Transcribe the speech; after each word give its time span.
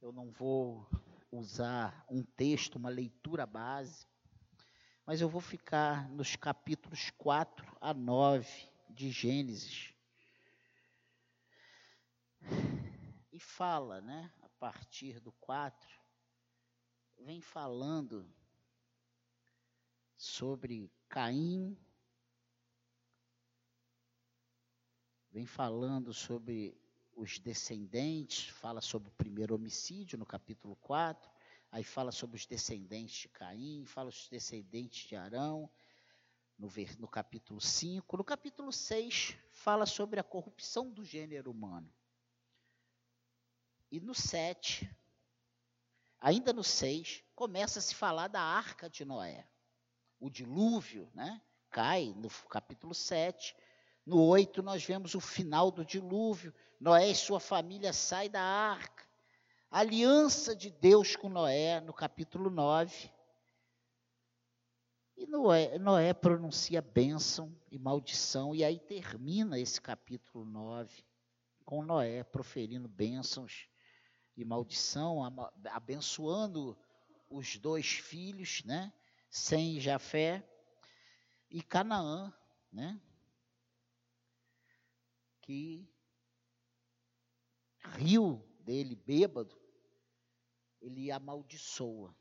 Eu 0.00 0.12
não 0.12 0.30
vou 0.30 0.88
usar 1.30 2.06
um 2.08 2.22
texto, 2.22 2.76
uma 2.76 2.88
leitura 2.88 3.44
base, 3.44 4.06
mas 5.04 5.20
eu 5.20 5.28
vou 5.28 5.42
ficar 5.42 6.08
nos 6.08 6.36
capítulos 6.36 7.10
4 7.18 7.76
a 7.78 7.92
9 7.92 8.48
de 8.88 9.10
Gênesis. 9.10 9.92
E 13.30 13.38
fala, 13.38 14.00
né, 14.00 14.32
a 14.40 14.48
partir 14.58 15.20
do 15.20 15.32
4, 15.32 16.00
vem 17.18 17.42
falando 17.42 18.26
sobre 20.16 20.90
Caim, 21.10 21.76
vem 25.30 25.44
falando 25.44 26.14
sobre 26.14 26.79
os 27.20 27.38
descendentes, 27.38 28.48
fala 28.48 28.80
sobre 28.80 29.10
o 29.10 29.12
primeiro 29.12 29.54
homicídio 29.54 30.18
no 30.18 30.24
capítulo 30.24 30.74
4, 30.76 31.30
aí 31.70 31.84
fala 31.84 32.10
sobre 32.10 32.36
os 32.36 32.46
descendentes 32.46 33.14
de 33.14 33.28
Caim, 33.28 33.84
fala 33.84 34.10
sobre 34.10 34.24
os 34.24 34.30
descendentes 34.30 35.06
de 35.06 35.16
Arão, 35.16 35.70
no, 36.58 36.70
no 36.98 37.06
capítulo 37.06 37.60
5. 37.60 38.16
No 38.16 38.24
capítulo 38.24 38.72
6, 38.72 39.36
fala 39.50 39.84
sobre 39.84 40.18
a 40.18 40.24
corrupção 40.24 40.90
do 40.90 41.04
gênero 41.04 41.50
humano. 41.50 41.92
E 43.92 44.00
no 44.00 44.14
7, 44.14 44.90
ainda 46.18 46.54
no 46.54 46.64
6, 46.64 47.22
começa 47.34 47.80
a 47.80 47.82
se 47.82 47.94
falar 47.94 48.28
da 48.28 48.40
arca 48.40 48.88
de 48.88 49.04
Noé. 49.04 49.46
O 50.18 50.30
dilúvio, 50.30 51.10
né? 51.14 51.42
Cai 51.70 52.14
no 52.16 52.30
capítulo 52.48 52.94
7. 52.94 53.54
No 54.06 54.24
8, 54.24 54.62
nós 54.62 54.82
vemos 54.82 55.14
o 55.14 55.20
final 55.20 55.70
do 55.70 55.84
dilúvio. 55.84 56.54
Noé 56.80 57.10
e 57.10 57.14
sua 57.14 57.38
família 57.38 57.92
saem 57.92 58.30
da 58.30 58.40
arca. 58.40 59.06
A 59.70 59.80
aliança 59.80 60.56
de 60.56 60.70
Deus 60.70 61.14
com 61.14 61.28
Noé, 61.28 61.78
no 61.78 61.92
capítulo 61.92 62.48
9. 62.48 63.12
E 65.14 65.26
Noé, 65.26 65.78
Noé 65.78 66.14
pronuncia 66.14 66.80
bênção 66.80 67.54
e 67.70 67.78
maldição, 67.78 68.54
e 68.54 68.64
aí 68.64 68.80
termina 68.80 69.58
esse 69.58 69.78
capítulo 69.78 70.46
9 70.46 71.04
com 71.66 71.84
Noé 71.84 72.24
proferindo 72.24 72.88
bênçãos 72.88 73.68
e 74.34 74.42
maldição, 74.42 75.22
abençoando 75.66 76.74
os 77.28 77.58
dois 77.58 77.86
filhos, 77.86 78.64
né? 78.64 78.90
Sem 79.28 79.78
Jafé 79.78 80.42
e 81.50 81.62
Canaã, 81.62 82.32
né? 82.72 82.98
Que 85.42 85.89
riu 87.82 88.42
dele 88.60 88.94
bêbado, 88.94 89.58
ele 90.80 91.10
amaldiçoa. 91.10 92.14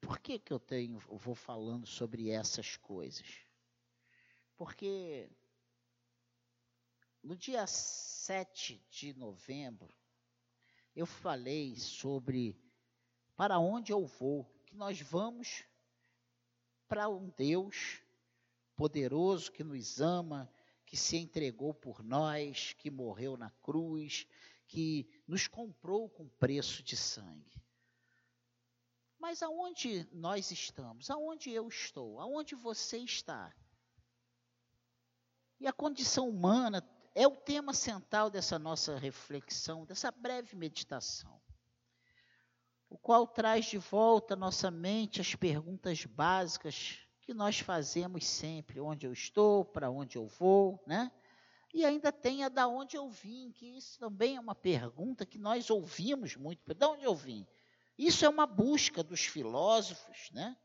Por 0.00 0.20
que, 0.20 0.38
que 0.38 0.52
eu 0.52 0.60
tenho, 0.60 1.02
eu 1.08 1.18
vou 1.18 1.34
falando 1.34 1.86
sobre 1.86 2.30
essas 2.30 2.76
coisas? 2.76 3.26
Porque 4.56 5.28
no 7.22 7.36
dia 7.36 7.66
7 7.66 8.80
de 8.88 9.12
novembro, 9.14 9.92
eu 10.94 11.06
falei 11.06 11.76
sobre 11.76 12.56
para 13.34 13.58
onde 13.58 13.92
eu 13.92 14.06
vou, 14.06 14.44
que 14.64 14.74
nós 14.76 15.00
vamos 15.00 15.64
para 16.86 17.08
um 17.08 17.28
Deus 17.30 18.00
poderoso 18.76 19.50
que 19.50 19.64
nos 19.64 20.00
ama, 20.00 20.50
que 20.86 20.96
se 20.96 21.16
entregou 21.16 21.74
por 21.74 22.02
nós, 22.02 22.72
que 22.74 22.90
morreu 22.90 23.36
na 23.36 23.50
cruz, 23.50 24.26
que 24.66 25.08
nos 25.26 25.48
comprou 25.48 26.08
com 26.08 26.28
preço 26.28 26.82
de 26.82 26.96
sangue. 26.96 27.60
Mas 29.18 29.42
aonde 29.42 30.08
nós 30.12 30.50
estamos? 30.50 31.10
Aonde 31.10 31.50
eu 31.50 31.66
estou? 31.68 32.20
Aonde 32.20 32.54
você 32.54 32.98
está? 32.98 33.52
E 35.58 35.66
a 35.66 35.72
condição 35.72 36.28
humana 36.28 36.86
é 37.14 37.26
o 37.26 37.34
tema 37.34 37.72
central 37.72 38.30
dessa 38.30 38.58
nossa 38.58 38.98
reflexão, 38.98 39.86
dessa 39.86 40.12
breve 40.12 40.54
meditação, 40.54 41.40
o 42.90 42.98
qual 42.98 43.26
traz 43.26 43.64
de 43.64 43.78
volta 43.78 44.34
à 44.34 44.36
nossa 44.36 44.70
mente 44.70 45.20
as 45.20 45.34
perguntas 45.34 46.04
básicas 46.04 47.05
que 47.26 47.34
nós 47.34 47.58
fazemos 47.58 48.24
sempre: 48.24 48.80
onde 48.80 49.06
eu 49.06 49.12
estou, 49.12 49.64
para 49.64 49.90
onde 49.90 50.16
eu 50.16 50.26
vou, 50.26 50.82
né? 50.86 51.10
E 51.74 51.84
ainda 51.84 52.10
tem 52.10 52.44
a 52.44 52.48
da 52.48 52.66
onde 52.68 52.96
eu 52.96 53.10
vim, 53.10 53.50
que 53.50 53.76
isso 53.76 53.98
também 53.98 54.36
é 54.36 54.40
uma 54.40 54.54
pergunta 54.54 55.26
que 55.26 55.36
nós 55.36 55.68
ouvimos 55.68 56.36
muito. 56.36 56.72
De 56.72 56.86
onde 56.86 57.04
eu 57.04 57.14
vim? 57.14 57.46
Isso 57.98 58.24
é 58.24 58.28
uma 58.28 58.46
busca 58.46 59.02
dos 59.02 59.26
filósofos, 59.26 60.30
né? 60.30 60.56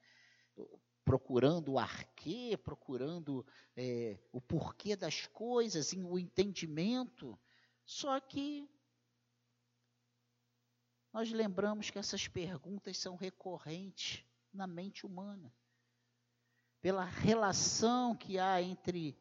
procurando 1.04 1.74
o 1.74 1.80
arquê, 1.80 2.58
procurando 2.64 3.46
é, 3.76 4.18
o 4.32 4.40
porquê 4.40 4.96
das 4.96 5.28
coisas, 5.28 5.92
o 5.94 6.18
entendimento. 6.18 7.38
Só 7.86 8.20
que 8.20 8.70
nós 11.12 11.32
lembramos 11.32 11.90
que 11.90 12.00
essas 12.00 12.28
perguntas 12.28 12.98
são 12.98 13.16
recorrentes 13.16 14.24
na 14.54 14.68
mente 14.68 15.06
humana, 15.06 15.54
pela 16.82 17.06
relação 17.06 18.16
que 18.16 18.40
há 18.40 18.62
entre 18.62 19.16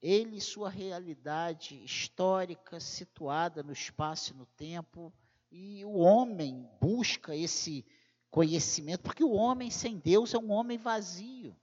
ele 0.00 0.38
e 0.38 0.40
sua 0.40 0.68
realidade 0.68 1.84
histórica 1.84 2.80
situada 2.80 3.62
no 3.62 3.72
espaço 3.72 4.32
e 4.32 4.36
no 4.36 4.46
tempo, 4.46 5.12
e 5.50 5.84
o 5.84 5.92
homem 5.98 6.68
busca 6.80 7.36
esse 7.36 7.84
conhecimento, 8.30 9.02
porque 9.02 9.22
o 9.22 9.32
homem 9.32 9.70
sem 9.70 9.98
Deus 9.98 10.32
é 10.34 10.38
um 10.38 10.50
homem 10.50 10.78
vazio. 10.78 11.54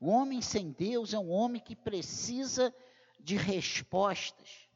O 0.00 0.08
homem 0.08 0.42
sem 0.42 0.72
Deus 0.72 1.14
é 1.14 1.18
um 1.18 1.30
homem 1.30 1.62
que 1.62 1.76
precisa 1.76 2.74
de 3.18 3.36
respostas. 3.36 4.69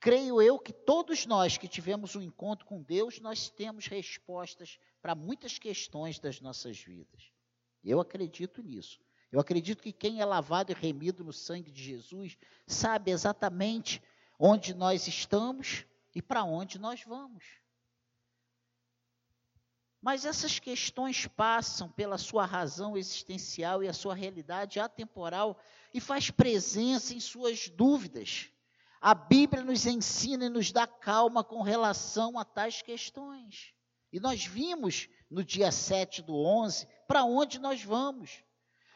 Creio 0.00 0.40
eu 0.40 0.58
que 0.58 0.72
todos 0.72 1.26
nós 1.26 1.56
que 1.56 1.66
tivemos 1.66 2.14
um 2.14 2.22
encontro 2.22 2.64
com 2.64 2.80
Deus, 2.80 3.20
nós 3.20 3.48
temos 3.48 3.86
respostas 3.86 4.78
para 5.02 5.14
muitas 5.14 5.58
questões 5.58 6.18
das 6.18 6.40
nossas 6.40 6.78
vidas. 6.78 7.32
Eu 7.84 8.00
acredito 8.00 8.62
nisso. 8.62 9.00
Eu 9.30 9.40
acredito 9.40 9.82
que 9.82 9.92
quem 9.92 10.20
é 10.20 10.24
lavado 10.24 10.72
e 10.72 10.74
remido 10.74 11.24
no 11.24 11.32
sangue 11.32 11.70
de 11.70 11.82
Jesus 11.82 12.38
sabe 12.66 13.10
exatamente 13.10 14.02
onde 14.38 14.72
nós 14.72 15.06
estamos 15.06 15.84
e 16.14 16.22
para 16.22 16.44
onde 16.44 16.78
nós 16.78 17.02
vamos. 17.02 17.44
Mas 20.00 20.24
essas 20.24 20.60
questões 20.60 21.26
passam 21.26 21.90
pela 21.90 22.16
sua 22.16 22.46
razão 22.46 22.96
existencial 22.96 23.82
e 23.82 23.88
a 23.88 23.92
sua 23.92 24.14
realidade 24.14 24.78
atemporal 24.78 25.58
e 25.92 26.00
faz 26.00 26.30
presença 26.30 27.12
em 27.12 27.20
suas 27.20 27.68
dúvidas. 27.68 28.48
A 29.00 29.14
Bíblia 29.14 29.62
nos 29.62 29.86
ensina 29.86 30.46
e 30.46 30.48
nos 30.48 30.72
dá 30.72 30.86
calma 30.86 31.44
com 31.44 31.62
relação 31.62 32.38
a 32.38 32.44
tais 32.44 32.82
questões. 32.82 33.72
E 34.12 34.18
nós 34.18 34.44
vimos 34.44 35.08
no 35.30 35.44
dia 35.44 35.70
7 35.70 36.22
do 36.22 36.34
11 36.34 36.88
para 37.06 37.24
onde 37.24 37.58
nós 37.58 37.82
vamos. 37.82 38.42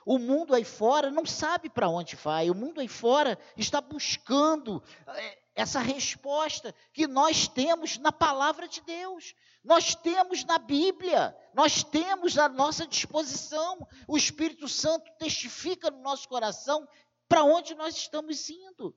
O 0.05 0.19
mundo 0.19 0.55
aí 0.55 0.65
fora 0.65 1.11
não 1.11 1.25
sabe 1.25 1.69
para 1.69 1.89
onde 1.89 2.17
vai, 2.17 2.51
o 2.51 2.55
mundo 2.55 2.81
aí 2.81 2.89
fora 2.89 3.39
está 3.57 3.81
buscando 3.81 4.83
é, 5.07 5.39
essa 5.55 5.79
resposta 5.79 6.75
que 6.93 7.07
nós 7.07 7.47
temos 7.47 7.99
na 7.99 8.11
palavra 8.11 8.67
de 8.67 8.81
Deus, 8.81 9.35
nós 9.62 9.95
temos 9.95 10.45
na 10.45 10.59
Bíblia, 10.59 11.37
nós 11.55 11.85
temos 11.85 12.37
à 12.37 12.49
nossa 12.49 12.85
disposição. 12.85 13.87
O 14.09 14.17
Espírito 14.17 14.69
Santo 14.69 15.09
testifica 15.19 15.89
no 15.89 16.01
nosso 16.01 16.29
coração 16.29 16.89
para 17.29 17.45
onde 17.45 17.75
nós 17.77 17.95
estamos 17.95 18.51
indo. 18.51 18.97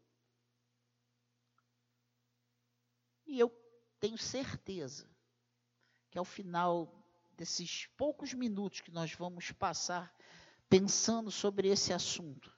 E 3.25 3.39
eu 3.39 3.49
tenho 3.99 4.17
certeza 4.17 5.09
que 6.11 6.17
ao 6.17 6.25
final 6.25 7.03
desses 7.35 7.87
poucos 7.97 8.33
minutos 8.33 8.81
que 8.81 8.91
nós 8.91 9.13
vamos 9.13 9.51
passar 9.51 10.15
pensando 10.69 11.29
sobre 11.29 11.67
esse 11.67 11.91
assunto, 11.91 12.55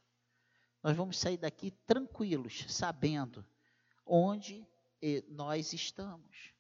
nós 0.84 0.96
vamos 0.96 1.18
sair 1.18 1.38
daqui 1.38 1.72
tranquilos, 1.72 2.66
sabendo 2.70 3.46
onde 4.06 4.68
nós 5.28 5.74
estamos. 5.74 6.54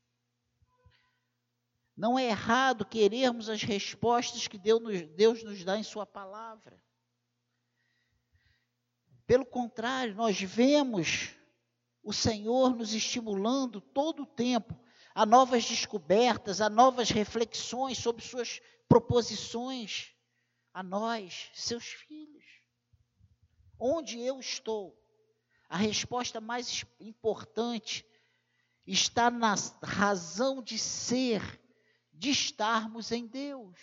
Não 1.95 2.17
é 2.17 2.25
errado 2.25 2.85
querermos 2.85 3.49
as 3.49 3.63
respostas 3.63 4.47
que 4.47 4.57
Deus 4.57 5.43
nos 5.43 5.63
dá 5.63 5.77
em 5.77 5.83
Sua 5.83 6.05
palavra. 6.05 6.81
Pelo 9.25 9.45
contrário, 9.45 10.15
nós 10.15 10.39
vemos 10.39 11.36
o 12.07 12.13
Senhor 12.13 12.73
nos 12.73 12.93
estimulando 12.93 13.81
todo 13.81 14.23
o 14.23 14.25
tempo 14.25 14.73
a 15.13 15.25
novas 15.25 15.65
descobertas, 15.65 16.61
a 16.61 16.69
novas 16.69 17.09
reflexões 17.09 17.97
sobre 17.97 18.23
Suas 18.23 18.61
proposições 18.87 20.13
a 20.73 20.81
nós, 20.81 21.49
seus 21.53 21.83
filhos. 21.83 22.45
Onde 23.77 24.21
eu 24.21 24.39
estou? 24.39 24.97
A 25.67 25.75
resposta 25.75 26.39
mais 26.39 26.85
importante 26.97 28.05
está 28.85 29.29
na 29.29 29.53
razão 29.83 30.63
de 30.63 30.79
ser, 30.79 31.61
de 32.13 32.29
estarmos 32.29 33.11
em 33.11 33.27
Deus. 33.27 33.77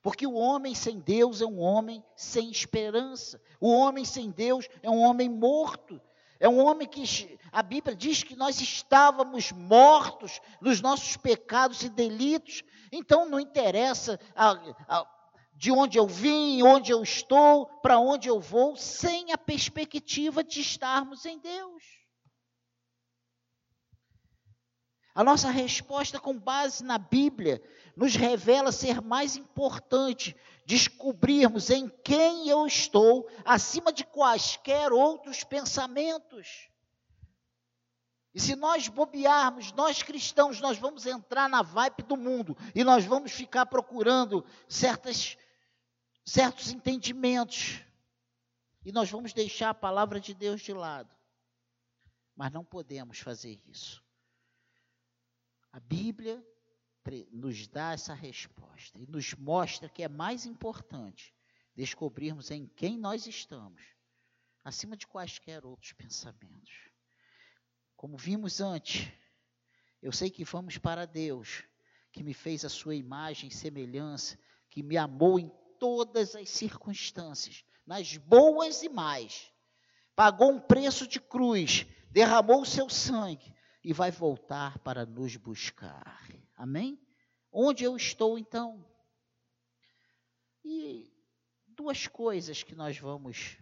Porque 0.00 0.26
o 0.26 0.32
homem 0.32 0.74
sem 0.74 1.00
Deus 1.00 1.42
é 1.42 1.46
um 1.46 1.58
homem 1.58 2.02
sem 2.16 2.50
esperança. 2.50 3.38
O 3.60 3.70
homem 3.70 4.06
sem 4.06 4.30
Deus 4.30 4.66
é 4.82 4.88
um 4.88 5.02
homem 5.02 5.28
morto. 5.28 6.00
É 6.40 6.48
um 6.48 6.58
homem 6.58 6.88
que 6.88 7.38
a 7.52 7.62
Bíblia 7.62 7.94
diz 7.94 8.22
que 8.22 8.34
nós 8.34 8.60
estávamos 8.62 9.52
mortos 9.52 10.40
nos 10.58 10.80
nossos 10.80 11.14
pecados 11.18 11.82
e 11.82 11.90
delitos. 11.90 12.62
Então 12.90 13.28
não 13.28 13.38
interessa 13.38 14.18
a, 14.34 14.52
a, 14.88 15.06
de 15.54 15.70
onde 15.70 15.98
eu 15.98 16.06
vim, 16.06 16.62
onde 16.62 16.90
eu 16.90 17.02
estou, 17.02 17.66
para 17.66 17.98
onde 17.98 18.26
eu 18.26 18.40
vou, 18.40 18.74
sem 18.74 19.32
a 19.34 19.38
perspectiva 19.38 20.42
de 20.42 20.62
estarmos 20.62 21.26
em 21.26 21.38
Deus. 21.38 21.99
A 25.20 25.22
nossa 25.22 25.50
resposta 25.50 26.18
com 26.18 26.38
base 26.38 26.82
na 26.82 26.96
Bíblia 26.96 27.62
nos 27.94 28.16
revela 28.16 28.72
ser 28.72 29.02
mais 29.02 29.36
importante 29.36 30.34
descobrirmos 30.64 31.68
em 31.68 31.90
quem 32.02 32.48
eu 32.48 32.66
estou 32.66 33.28
acima 33.44 33.92
de 33.92 34.02
quaisquer 34.02 34.90
outros 34.90 35.44
pensamentos. 35.44 36.70
E 38.32 38.40
se 38.40 38.56
nós 38.56 38.88
bobearmos, 38.88 39.72
nós 39.72 40.02
cristãos, 40.02 40.58
nós 40.58 40.78
vamos 40.78 41.04
entrar 41.04 41.50
na 41.50 41.60
vibe 41.60 42.02
do 42.04 42.16
mundo 42.16 42.56
e 42.74 42.82
nós 42.82 43.04
vamos 43.04 43.30
ficar 43.30 43.66
procurando 43.66 44.42
certas, 44.66 45.36
certos 46.24 46.70
entendimentos. 46.70 47.84
E 48.82 48.90
nós 48.90 49.10
vamos 49.10 49.34
deixar 49.34 49.68
a 49.68 49.74
palavra 49.74 50.18
de 50.18 50.32
Deus 50.32 50.62
de 50.62 50.72
lado. 50.72 51.14
Mas 52.34 52.50
não 52.50 52.64
podemos 52.64 53.18
fazer 53.18 53.60
isso. 53.68 54.02
A 55.72 55.78
Bíblia 55.78 56.44
nos 57.32 57.66
dá 57.66 57.92
essa 57.92 58.14
resposta 58.14 58.98
e 58.98 59.06
nos 59.06 59.34
mostra 59.34 59.88
que 59.88 60.02
é 60.02 60.08
mais 60.08 60.46
importante 60.46 61.34
descobrirmos 61.74 62.50
em 62.50 62.66
quem 62.66 62.98
nós 62.98 63.26
estamos, 63.26 63.82
acima 64.64 64.96
de 64.96 65.06
quaisquer 65.06 65.64
outros 65.64 65.92
pensamentos. 65.92 66.90
Como 67.96 68.16
vimos 68.16 68.60
antes, 68.60 69.10
eu 70.02 70.12
sei 70.12 70.30
que 70.30 70.44
vamos 70.44 70.78
para 70.78 71.06
Deus, 71.06 71.64
que 72.12 72.22
me 72.22 72.34
fez 72.34 72.64
a 72.64 72.68
sua 72.68 72.94
imagem 72.94 73.48
e 73.48 73.54
semelhança, 73.54 74.38
que 74.68 74.82
me 74.82 74.96
amou 74.96 75.38
em 75.38 75.50
todas 75.78 76.34
as 76.34 76.50
circunstâncias, 76.50 77.64
nas 77.86 78.16
boas 78.16 78.82
e 78.82 78.88
mais. 78.88 79.52
Pagou 80.14 80.52
um 80.52 80.60
preço 80.60 81.06
de 81.06 81.20
cruz, 81.20 81.86
derramou 82.10 82.62
o 82.62 82.66
seu 82.66 82.88
sangue 82.88 83.54
e 83.82 83.92
vai 83.92 84.10
voltar 84.10 84.78
para 84.80 85.06
nos 85.06 85.36
buscar. 85.36 86.28
Amém? 86.56 87.00
Onde 87.50 87.84
eu 87.84 87.96
estou 87.96 88.38
então? 88.38 88.84
E 90.64 91.10
duas 91.66 92.06
coisas 92.06 92.62
que 92.62 92.74
nós 92.74 92.98
vamos. 92.98 93.56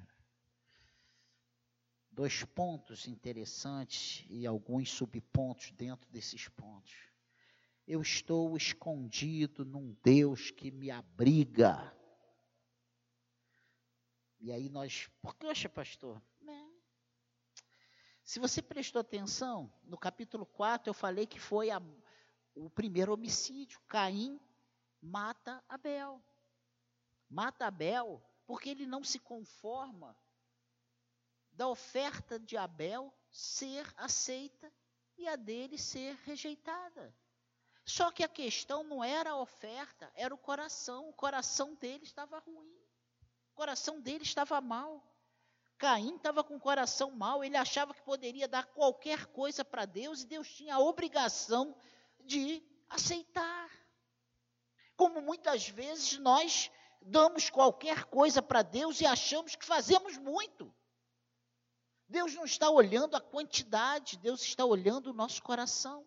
Dois 2.10 2.42
pontos 2.44 3.06
interessantes 3.06 4.26
e 4.28 4.44
alguns 4.44 4.90
subpontos 4.90 5.70
dentro 5.70 6.10
desses 6.10 6.48
pontos. 6.48 6.92
Eu 7.86 8.02
estou 8.02 8.56
escondido 8.56 9.64
num 9.64 9.96
Deus 10.02 10.50
que 10.50 10.70
me 10.70 10.90
abriga. 10.90 11.96
E 14.40 14.52
aí 14.52 14.68
nós. 14.68 15.08
Poxa, 15.22 15.68
pastor, 15.68 16.20
se 18.28 18.38
você 18.38 18.60
prestou 18.60 19.00
atenção, 19.00 19.72
no 19.84 19.96
capítulo 19.96 20.44
4 20.44 20.90
eu 20.90 20.92
falei 20.92 21.26
que 21.26 21.40
foi 21.40 21.70
a, 21.70 21.80
o 22.54 22.68
primeiro 22.68 23.14
homicídio. 23.14 23.80
Caim 23.88 24.38
mata 25.00 25.64
Abel. 25.66 26.22
Mata 27.26 27.64
Abel 27.64 28.22
porque 28.46 28.68
ele 28.68 28.84
não 28.84 29.02
se 29.02 29.18
conforma 29.18 30.14
da 31.52 31.68
oferta 31.68 32.38
de 32.38 32.54
Abel 32.54 33.10
ser 33.30 33.90
aceita 33.96 34.70
e 35.16 35.26
a 35.26 35.34
dele 35.34 35.78
ser 35.78 36.14
rejeitada. 36.26 37.16
Só 37.82 38.10
que 38.10 38.22
a 38.22 38.28
questão 38.28 38.84
não 38.84 39.02
era 39.02 39.30
a 39.30 39.40
oferta, 39.40 40.12
era 40.14 40.34
o 40.34 40.38
coração. 40.38 41.08
O 41.08 41.14
coração 41.14 41.74
dele 41.76 42.04
estava 42.04 42.40
ruim. 42.40 42.76
O 43.52 43.54
coração 43.54 44.02
dele 44.02 44.24
estava 44.24 44.60
mal. 44.60 45.02
Caim 45.78 46.16
estava 46.16 46.42
com 46.42 46.56
o 46.56 46.60
coração 46.60 47.12
mau, 47.12 47.44
ele 47.44 47.56
achava 47.56 47.94
que 47.94 48.02
poderia 48.02 48.48
dar 48.48 48.66
qualquer 48.66 49.26
coisa 49.26 49.64
para 49.64 49.84
Deus 49.84 50.22
e 50.22 50.26
Deus 50.26 50.48
tinha 50.48 50.74
a 50.74 50.80
obrigação 50.80 51.74
de 52.24 52.62
aceitar. 52.90 53.70
Como 54.96 55.22
muitas 55.22 55.68
vezes 55.68 56.18
nós 56.18 56.70
damos 57.00 57.48
qualquer 57.48 58.04
coisa 58.04 58.42
para 58.42 58.62
Deus 58.62 59.00
e 59.00 59.06
achamos 59.06 59.54
que 59.54 59.64
fazemos 59.64 60.18
muito. 60.18 60.74
Deus 62.08 62.34
não 62.34 62.44
está 62.44 62.68
olhando 62.68 63.16
a 63.16 63.20
quantidade, 63.20 64.18
Deus 64.18 64.42
está 64.42 64.64
olhando 64.64 65.10
o 65.10 65.14
nosso 65.14 65.42
coração. 65.42 66.04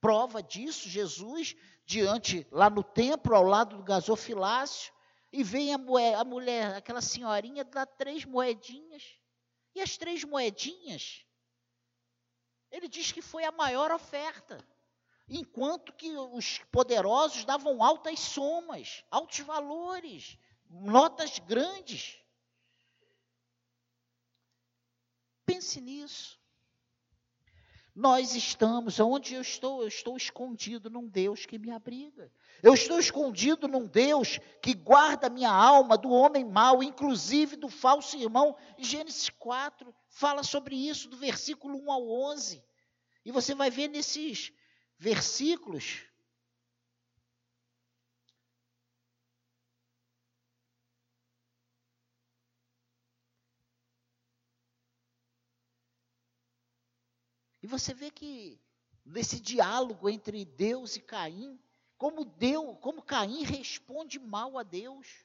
Prova 0.00 0.42
disso, 0.42 0.88
Jesus, 0.88 1.56
diante, 1.86 2.46
lá 2.50 2.68
no 2.68 2.82
templo, 2.82 3.34
ao 3.34 3.44
lado 3.44 3.78
do 3.78 3.82
gasofilácio, 3.82 4.92
e 5.36 5.42
vem 5.42 5.74
a, 5.74 5.78
mulher, 5.78 6.14
a 6.14 6.24
mulher, 6.24 6.74
aquela 6.76 7.00
senhorinha, 7.00 7.64
dá 7.64 7.84
três 7.84 8.24
moedinhas. 8.24 9.18
E 9.74 9.80
as 9.80 9.96
três 9.96 10.22
moedinhas, 10.22 11.26
ele 12.70 12.86
diz 12.86 13.10
que 13.10 13.20
foi 13.20 13.42
a 13.42 13.50
maior 13.50 13.90
oferta. 13.90 14.64
Enquanto 15.28 15.92
que 15.92 16.16
os 16.16 16.58
poderosos 16.70 17.44
davam 17.44 17.82
altas 17.82 18.20
somas, 18.20 19.04
altos 19.10 19.40
valores, 19.40 20.38
notas 20.70 21.40
grandes. 21.40 22.16
Pense 25.44 25.80
nisso. 25.80 26.40
Nós 27.92 28.36
estamos, 28.36 29.00
onde 29.00 29.34
eu 29.34 29.40
estou, 29.40 29.82
eu 29.82 29.88
estou 29.88 30.16
escondido 30.16 30.88
num 30.88 31.08
Deus 31.08 31.44
que 31.44 31.58
me 31.58 31.72
abriga. 31.72 32.32
Eu 32.62 32.74
estou 32.74 32.98
escondido 32.98 33.68
num 33.68 33.86
Deus 33.86 34.38
que 34.62 34.74
guarda 34.74 35.28
minha 35.28 35.50
alma 35.50 35.98
do 35.98 36.10
homem 36.10 36.44
mau, 36.44 36.82
inclusive 36.82 37.56
do 37.56 37.68
falso 37.68 38.16
irmão. 38.16 38.56
Gênesis 38.78 39.28
4 39.28 39.94
fala 40.08 40.42
sobre 40.42 40.74
isso, 40.74 41.08
do 41.08 41.16
versículo 41.16 41.78
1 41.84 41.92
ao 41.92 42.08
11. 42.32 42.64
E 43.24 43.30
você 43.30 43.54
vai 43.54 43.70
ver 43.70 43.88
nesses 43.88 44.52
versículos 44.98 46.04
E 57.64 57.66
você 57.66 57.94
vê 57.94 58.10
que 58.10 58.60
nesse 59.06 59.40
diálogo 59.40 60.10
entre 60.10 60.44
Deus 60.44 60.96
e 60.96 61.00
Caim, 61.00 61.58
como 62.04 62.22
Deus, 62.22 62.76
como 62.82 63.00
Caim 63.00 63.44
responde 63.44 64.18
mal 64.18 64.58
a 64.58 64.62
Deus. 64.62 65.24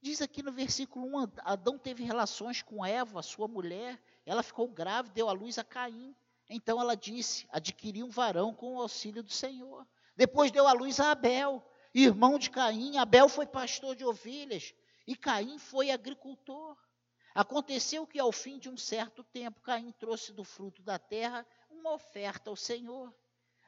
Diz 0.00 0.22
aqui 0.22 0.40
no 0.40 0.52
versículo 0.52 1.20
1, 1.20 1.32
Adão 1.38 1.76
teve 1.76 2.04
relações 2.04 2.62
com 2.62 2.86
Eva, 2.86 3.22
sua 3.22 3.48
mulher, 3.48 4.00
ela 4.24 4.40
ficou 4.40 4.68
grávida, 4.68 5.16
deu 5.16 5.28
à 5.28 5.32
luz 5.32 5.58
a 5.58 5.64
Caim. 5.64 6.14
Então 6.48 6.80
ela 6.80 6.94
disse: 6.94 7.48
adquiri 7.50 8.04
um 8.04 8.08
varão 8.08 8.54
com 8.54 8.76
o 8.76 8.80
auxílio 8.80 9.24
do 9.24 9.32
Senhor. 9.32 9.84
Depois 10.14 10.52
deu 10.52 10.68
à 10.68 10.72
luz 10.72 11.00
a 11.00 11.10
Abel, 11.10 11.60
irmão 11.92 12.38
de 12.38 12.50
Caim. 12.50 12.98
Abel 12.98 13.28
foi 13.28 13.46
pastor 13.46 13.96
de 13.96 14.04
ovelhas 14.04 14.72
e 15.08 15.16
Caim 15.16 15.58
foi 15.58 15.90
agricultor. 15.90 16.76
Aconteceu 17.34 18.06
que, 18.06 18.20
ao 18.20 18.30
fim 18.30 18.60
de 18.60 18.68
um 18.68 18.76
certo 18.76 19.24
tempo, 19.24 19.60
Caim 19.60 19.90
trouxe 19.90 20.32
do 20.32 20.44
fruto 20.44 20.82
da 20.82 21.00
terra 21.00 21.44
uma 21.80 21.92
oferta 21.92 22.50
ao 22.50 22.56
Senhor. 22.56 23.12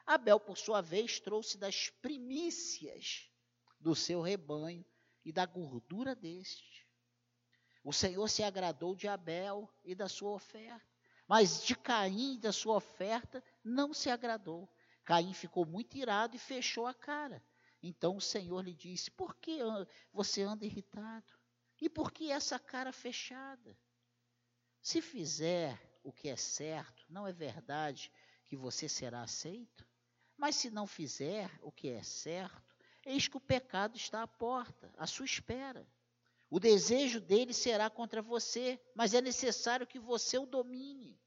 Abel, 0.07 0.39
por 0.39 0.59
sua 0.59 0.81
vez, 0.81 1.19
trouxe 1.19 1.57
das 1.57 1.89
primícias 1.89 3.31
do 3.81 3.95
seu 3.95 4.21
rebanho 4.21 4.85
e 5.25 5.33
da 5.33 5.47
gordura 5.47 6.15
deste. 6.15 6.87
O 7.83 7.93
Senhor 7.93 8.29
se 8.29 8.43
agradou 8.43 8.95
de 8.95 9.09
Abel 9.09 9.69
e 9.83 9.95
da 9.95 10.09
sua 10.09 10.31
oferta, 10.31 10.87
mas 11.27 11.65
de 11.65 11.75
Caim 11.75 12.35
e 12.35 12.39
da 12.39 12.53
sua 12.53 12.77
oferta 12.77 13.43
não 13.65 13.93
se 13.93 14.11
agradou. 14.11 14.69
Caim 15.05 15.33
ficou 15.33 15.65
muito 15.65 15.97
irado 15.97 16.37
e 16.37 16.39
fechou 16.39 16.87
a 16.87 16.95
cara. 16.95 17.43
Então 17.83 18.17
o 18.17 18.21
Senhor 18.21 18.63
lhe 18.63 18.75
disse: 18.75 19.11
Por 19.11 19.35
que 19.37 19.59
você 20.13 20.43
anda 20.43 20.65
irritado? 20.65 21.33
E 21.81 21.89
por 21.89 22.13
que 22.13 22.31
essa 22.31 22.59
cara 22.59 22.93
fechada? 22.93 23.77
Se 24.81 25.01
fizer 25.01 25.92
o 26.03 26.13
que 26.13 26.29
é 26.29 26.37
certo, 26.37 27.05
não 27.09 27.27
é 27.27 27.33
verdade 27.33 28.13
que 28.45 28.57
você 28.57 28.89
será 28.89 29.23
aceito? 29.23 29.87
Mas 30.37 30.57
se 30.57 30.71
não 30.71 30.87
fizer 30.87 31.51
o 31.63 31.71
que 31.71 31.89
é 31.89 32.03
certo, 32.03 32.77
eis 33.05 33.29
que 33.29 33.37
o 33.37 33.41
pecado 33.41 33.97
está 33.97 34.23
à 34.23 34.27
porta, 34.27 34.93
à 34.97 35.07
sua 35.07 35.25
espera. 35.25 35.87
O 36.51 36.61
desejo 36.61 37.21
dele 37.21 37.55
será 37.55 37.89
contra 37.89 38.21
você, 38.21 38.81
mas 38.95 39.15
é 39.15 39.21
necessário 39.21 39.87
que 39.87 39.99
você 39.99 40.39
o 40.39 40.47
domine. 40.47 41.19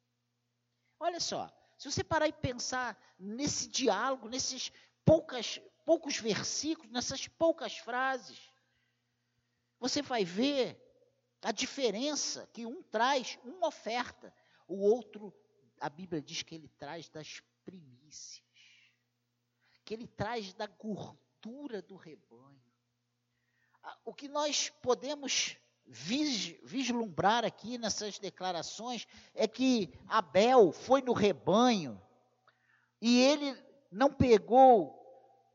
Olha 1.00 1.20
só, 1.20 1.52
se 1.78 1.92
você 1.92 2.04
parar 2.04 2.28
e 2.28 2.34
pensar 2.34 2.98
nesse 3.18 3.68
diálogo, 3.68 4.30
nesses 4.30 4.72
poucas, 5.04 5.60
poucos 5.84 6.18
versículos, 6.18 6.92
nessas 6.92 7.28
poucas 7.28 7.78
frases, 7.78 8.40
você 9.80 10.02
vai 10.02 10.24
ver 10.24 10.82
a 11.42 11.52
diferença 11.52 12.50
que 12.54 12.66
um 12.66 12.82
traz 12.82 13.38
uma 13.44 13.68
oferta, 13.68 14.34
o 14.68 14.76
outro, 14.78 15.34
a 15.80 15.90
Bíblia 15.90 16.22
diz 16.22 16.42
que 16.42 16.56
ele 16.56 16.68
traz 16.78 17.10
das 17.10 17.42
primícias, 17.64 18.44
que 19.84 19.94
ele 19.94 20.08
traz 20.08 20.54
da 20.54 20.68
gordura 20.68 21.82
do 21.82 21.96
rebanho. 21.96 22.62
O 24.04 24.14
que 24.14 24.28
nós 24.28 24.70
podemos 24.82 25.58
vislumbrar 25.86 27.46
aqui 27.46 27.78
nessas 27.78 28.18
declarações 28.18 29.08
é 29.36 29.48
que 29.48 29.94
Abel 30.08 30.72
foi 30.72 31.02
no 31.02 31.14
rebanho 31.14 32.02
e 33.00 33.22
ele 33.22 33.56
não 33.92 34.12
pegou 34.12 35.02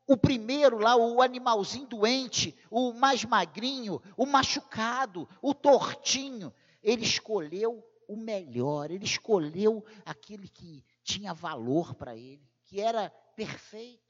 o 0.06 0.16
primeiro 0.16 0.78
lá, 0.78 0.96
o 0.96 1.20
animalzinho 1.22 1.86
doente, 1.86 2.56
o 2.70 2.92
mais 2.92 3.24
magrinho, 3.24 4.02
o 4.16 4.26
machucado, 4.26 5.28
o 5.40 5.54
tortinho. 5.54 6.52
Ele 6.82 7.04
escolheu 7.04 7.84
o 8.10 8.16
melhor, 8.16 8.90
ele 8.90 9.04
escolheu 9.04 9.84
aquele 10.04 10.48
que 10.48 10.84
tinha 11.04 11.32
valor 11.32 11.94
para 11.94 12.16
ele, 12.16 12.44
que 12.64 12.80
era 12.80 13.08
perfeito. 13.36 14.02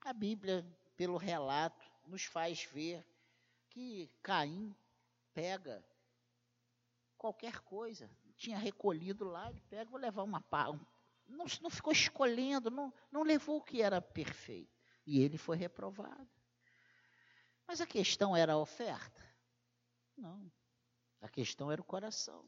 A 0.00 0.12
Bíblia, 0.14 0.66
pelo 0.96 1.18
relato, 1.18 1.84
nos 2.06 2.24
faz 2.24 2.64
ver 2.64 3.06
que 3.68 4.10
Caim 4.22 4.74
pega 5.34 5.84
qualquer 7.18 7.60
coisa. 7.60 8.10
Tinha 8.38 8.56
recolhido 8.56 9.26
lá, 9.26 9.50
ele 9.50 9.60
pega, 9.68 9.90
vou 9.90 10.00
levar 10.00 10.22
uma 10.22 10.40
pá. 10.40 10.72
Não, 11.26 11.44
não 11.60 11.70
ficou 11.70 11.92
escolhendo, 11.92 12.70
não, 12.70 12.92
não 13.12 13.22
levou 13.22 13.58
o 13.58 13.62
que 13.62 13.82
era 13.82 14.00
perfeito. 14.00 14.74
E 15.06 15.20
ele 15.20 15.36
foi 15.36 15.58
reprovado. 15.58 16.33
Mas 17.66 17.80
a 17.80 17.86
questão 17.86 18.36
era 18.36 18.54
a 18.54 18.58
oferta? 18.58 19.22
Não. 20.16 20.50
A 21.20 21.28
questão 21.28 21.70
era 21.70 21.80
o 21.80 21.84
coração. 21.84 22.44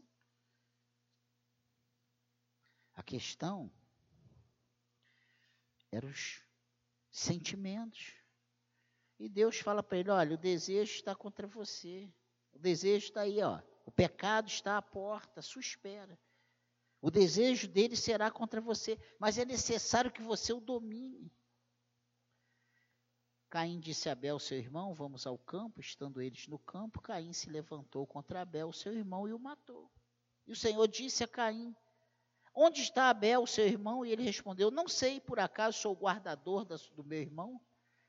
A 2.94 3.02
questão 3.02 3.70
eram 5.90 6.08
os 6.08 6.42
sentimentos. 7.10 8.14
E 9.18 9.28
Deus 9.28 9.58
fala 9.58 9.82
para 9.82 9.98
ele: 9.98 10.10
olha, 10.10 10.34
o 10.34 10.38
desejo 10.38 10.94
está 10.94 11.14
contra 11.14 11.46
você. 11.46 12.12
O 12.52 12.58
desejo 12.58 13.06
está 13.06 13.22
aí, 13.22 13.42
ó. 13.42 13.60
O 13.84 13.90
pecado 13.90 14.48
está 14.48 14.76
à 14.76 14.82
porta, 14.82 15.40
à 15.40 15.42
sua 15.42 15.60
espera. 15.60 16.18
O 17.00 17.10
desejo 17.10 17.68
dele 17.68 17.94
será 17.94 18.30
contra 18.30 18.60
você, 18.60 18.98
mas 19.18 19.38
é 19.38 19.44
necessário 19.44 20.10
que 20.10 20.22
você 20.22 20.52
o 20.52 20.60
domine. 20.60 21.30
Caim 23.48 23.78
disse 23.78 24.08
a 24.08 24.12
Abel, 24.12 24.38
seu 24.38 24.58
irmão, 24.58 24.92
vamos 24.92 25.26
ao 25.26 25.38
campo. 25.38 25.80
Estando 25.80 26.20
eles 26.20 26.48
no 26.48 26.58
campo, 26.58 27.00
Caim 27.00 27.32
se 27.32 27.48
levantou 27.48 28.06
contra 28.06 28.40
Abel, 28.42 28.72
seu 28.72 28.92
irmão, 28.92 29.28
e 29.28 29.32
o 29.32 29.38
matou. 29.38 29.90
E 30.46 30.52
o 30.52 30.56
Senhor 30.56 30.86
disse 30.88 31.22
a 31.24 31.28
Caim: 31.28 31.74
Onde 32.54 32.80
está 32.80 33.08
Abel, 33.08 33.46
seu 33.46 33.66
irmão? 33.66 34.04
E 34.04 34.10
ele 34.10 34.22
respondeu: 34.22 34.70
Não 34.70 34.88
sei, 34.88 35.20
por 35.20 35.38
acaso 35.38 35.78
sou 35.78 35.92
o 35.92 35.98
guardador 35.98 36.64
do 36.64 37.04
meu 37.04 37.20
irmão? 37.20 37.60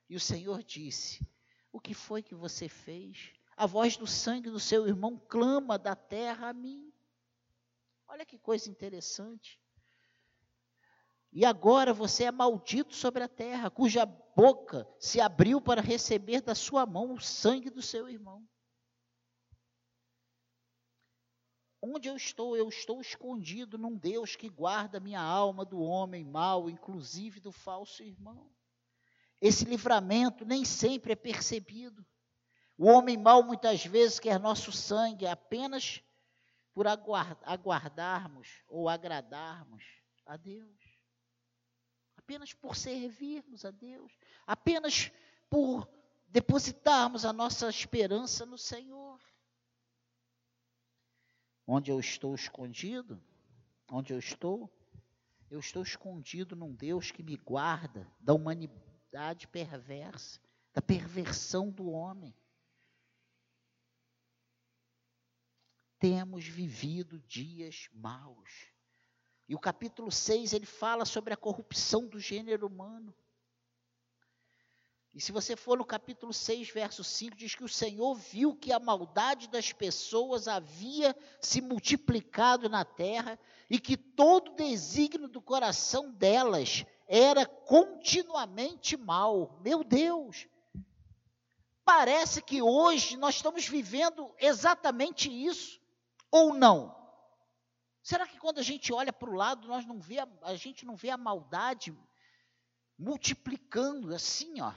E 0.10 0.16
o 0.16 0.20
Senhor 0.20 0.64
disse: 0.64 1.28
O 1.72 1.80
que 1.80 1.94
foi 1.94 2.24
que 2.24 2.34
você 2.34 2.68
fez? 2.68 3.34
A 3.56 3.66
voz 3.66 3.98
do 3.98 4.08
sangue 4.08 4.50
do 4.50 4.60
seu 4.60 4.88
irmão 4.88 5.20
clama 5.28 5.78
da 5.78 5.96
terra 5.96 6.50
a 6.50 6.54
mim. 6.54 6.94
Olha 8.08 8.26
que 8.26 8.38
coisa 8.38 8.70
interessante. 8.70 9.60
E 11.32 11.46
agora 11.46 11.94
você 11.94 12.26
é 12.26 12.32
maldito 12.32 12.96
sobre 12.96 13.24
a 13.24 13.28
terra, 13.28 13.70
cuja 13.70 14.06
boca 14.06 14.88
se 15.00 15.20
abriu 15.20 15.62
para 15.62 15.82
receber 15.82 16.42
da 16.42 16.56
sua 16.56 16.86
mão 16.86 17.14
o 17.14 17.22
sangue 17.22 17.70
do 17.70 17.82
seu 17.82 18.10
irmão. 18.10 18.48
Onde 21.82 22.08
eu 22.10 22.16
estou? 22.16 22.58
Eu 22.58 22.68
estou 22.70 23.00
escondido 23.02 23.78
num 23.78 23.96
Deus 23.96 24.36
que 24.36 24.50
guarda 24.50 25.00
minha 25.00 25.22
alma 25.22 25.64
do 25.64 25.80
homem 25.80 26.24
mau, 26.24 26.70
inclusive 26.70 27.40
do 27.40 27.52
falso 27.52 28.02
irmão. 28.02 28.50
Esse 29.40 29.64
livramento 29.66 30.44
nem 30.44 30.66
sempre 30.66 31.14
é 31.14 31.16
percebido. 31.16 32.06
O 32.78 32.88
homem 32.88 33.16
mau 33.16 33.44
muitas 33.44 33.86
vezes 33.86 34.20
quer 34.20 34.40
nosso 34.40 34.72
sangue 34.72 35.28
apenas 35.28 36.02
por 36.74 36.88
aguardarmos 36.88 38.64
ou 38.68 38.90
agradarmos 38.90 39.84
a 40.26 40.36
Deus 40.36 40.87
apenas 42.28 42.54
por 42.54 42.76
servirmos 42.76 43.64
a 43.64 43.72
Deus, 43.72 44.12
apenas 44.46 45.10
por 45.50 45.90
depositarmos 46.28 47.24
a 47.24 47.32
nossa 47.32 47.70
esperança 47.70 48.46
no 48.46 48.58
Senhor. 48.58 49.18
Onde 51.66 51.90
eu 51.90 51.98
estou 52.02 52.36
escondido, 52.36 53.24
onde 53.90 54.12
eu 54.12 54.20
estou, 54.20 54.70
eu 55.50 55.62
estou 55.62 55.82
escondido 55.82 56.54
num 56.54 56.76
Deus 56.76 57.12
que 57.12 57.24
me 57.24 57.38
guarda 57.38 58.06
da 58.20 58.34
humanidade 58.34 59.48
perversa, 59.48 60.42
da 60.74 60.82
perversão 60.82 61.70
do 61.70 61.90
homem. 61.90 62.36
Temos 65.98 66.46
vivido 66.46 67.22
dias 67.22 67.88
maus. 67.94 68.77
E 69.48 69.56
o 69.56 69.60
capítulo 69.60 70.12
6 70.12 70.54
ele 70.54 70.66
fala 70.66 71.06
sobre 71.06 71.34
a 71.34 71.38
corrupção 71.38 72.06
do 72.06 72.20
gênero 72.20 72.68
humano. 72.68 73.16
E 75.14 75.22
se 75.22 75.32
você 75.32 75.56
for 75.56 75.78
no 75.78 75.86
capítulo 75.86 76.32
6, 76.32 76.70
verso 76.70 77.04
5, 77.04 77.36
diz 77.36 77.56
que 77.56 77.64
o 77.64 77.70
Senhor 77.70 78.14
viu 78.14 78.56
que 78.56 78.72
a 78.72 78.80
maldade 78.80 79.48
das 79.48 79.72
pessoas 79.72 80.48
havia 80.48 81.16
se 81.42 81.62
multiplicado 81.62 82.70
na 82.70 82.86
terra 82.86 83.40
e 83.70 83.80
que 83.80 83.98
todo 83.98 84.54
desígnio 84.54 85.28
do 85.28 85.42
coração 85.42 86.12
delas 86.12 86.86
era 87.08 87.46
continuamente 87.46 88.98
mal. 88.98 89.60
Meu 89.64 89.84
Deus! 89.84 90.48
Parece 91.86 92.42
que 92.42 92.62
hoje 92.62 93.16
nós 93.16 93.36
estamos 93.36 93.66
vivendo 93.66 94.30
exatamente 94.38 95.32
isso, 95.32 95.80
ou 96.30 96.54
não? 96.54 96.97
Será 98.08 98.26
que 98.26 98.40
quando 98.40 98.60
a 98.60 98.64
gente 98.64 98.94
olha 98.94 99.12
para 99.12 99.30
o 99.30 99.36
lado, 99.36 99.68
nós 99.68 99.86
não 99.86 100.00
vê 100.00 100.20
a, 100.20 100.28
a 100.44 100.56
gente 100.56 100.86
não 100.86 100.96
vê 100.96 101.10
a 101.10 101.18
maldade 101.18 101.94
multiplicando 102.98 104.16
assim, 104.16 104.62
ó, 104.62 104.72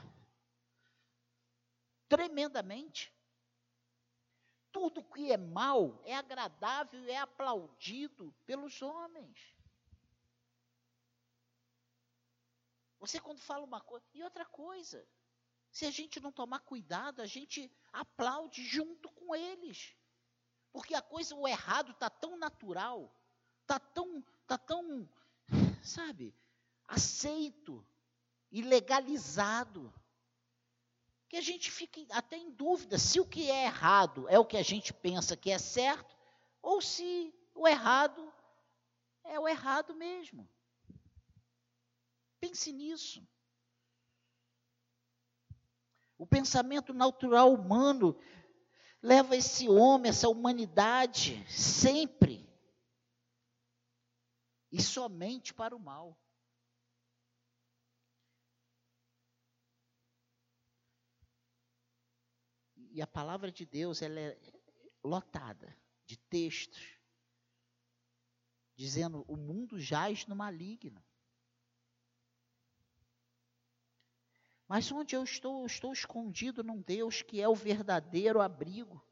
tremendamente? 2.09 3.09
Tudo 4.69 5.01
que 5.01 5.31
é 5.31 5.37
mal 5.37 6.03
é 6.03 6.13
agradável 6.13 7.01
é 7.07 7.15
aplaudido 7.15 8.33
pelos 8.45 8.81
homens. 8.81 9.55
Você 12.99 13.17
quando 13.17 13.39
fala 13.39 13.63
uma 13.63 13.79
coisa, 13.79 14.05
e 14.13 14.21
outra 14.23 14.45
coisa, 14.45 15.07
se 15.71 15.85
a 15.85 15.91
gente 15.91 16.19
não 16.19 16.33
tomar 16.33 16.59
cuidado, 16.59 17.21
a 17.21 17.25
gente 17.25 17.73
aplaude 17.93 18.61
junto 18.61 19.09
com 19.09 19.33
eles. 19.33 19.95
Porque 20.73 20.93
a 20.93 21.01
coisa, 21.01 21.33
o 21.33 21.47
errado 21.47 21.93
está 21.93 22.09
tão 22.09 22.37
natural, 22.37 23.20
está 23.71 23.79
tão, 23.79 24.21
tá 24.45 24.57
tão, 24.57 25.09
sabe, 25.81 26.35
aceito 26.85 27.85
e 28.51 28.61
legalizado, 28.61 29.93
que 31.29 31.37
a 31.37 31.41
gente 31.41 31.71
fica 31.71 32.01
até 32.09 32.35
em 32.35 32.51
dúvida 32.51 32.97
se 32.97 33.17
o 33.21 33.25
que 33.25 33.49
é 33.49 33.63
errado 33.63 34.27
é 34.27 34.37
o 34.37 34.45
que 34.45 34.57
a 34.57 34.61
gente 34.61 34.93
pensa 34.93 35.37
que 35.37 35.49
é 35.49 35.57
certo, 35.57 36.17
ou 36.61 36.81
se 36.81 37.33
o 37.55 37.65
errado 37.65 38.33
é 39.23 39.39
o 39.39 39.47
errado 39.47 39.95
mesmo. 39.95 40.45
Pense 42.41 42.73
nisso. 42.73 43.25
O 46.17 46.27
pensamento 46.27 46.93
natural 46.93 47.53
humano 47.53 48.19
leva 49.01 49.35
esse 49.37 49.69
homem, 49.69 50.09
essa 50.09 50.27
humanidade, 50.27 51.43
sempre 51.49 52.30
e 54.71 54.81
somente 54.81 55.53
para 55.53 55.75
o 55.75 55.79
mal. 55.79 56.17
E 62.75 63.01
a 63.01 63.07
palavra 63.07 63.51
de 63.51 63.65
Deus 63.65 64.01
ela 64.01 64.19
é 64.19 64.37
lotada 65.03 65.75
de 66.05 66.17
textos 66.17 67.01
dizendo 68.81 69.23
o 69.27 69.37
mundo 69.37 69.79
jaz 69.79 70.25
no 70.25 70.35
maligno. 70.35 71.03
Mas 74.67 74.91
onde 74.91 75.15
eu 75.15 75.23
estou, 75.23 75.59
eu 75.59 75.65
estou 75.67 75.93
escondido 75.93 76.63
num 76.63 76.81
Deus 76.81 77.21
que 77.21 77.39
é 77.39 77.47
o 77.47 77.53
verdadeiro 77.53 78.41
abrigo, 78.41 79.05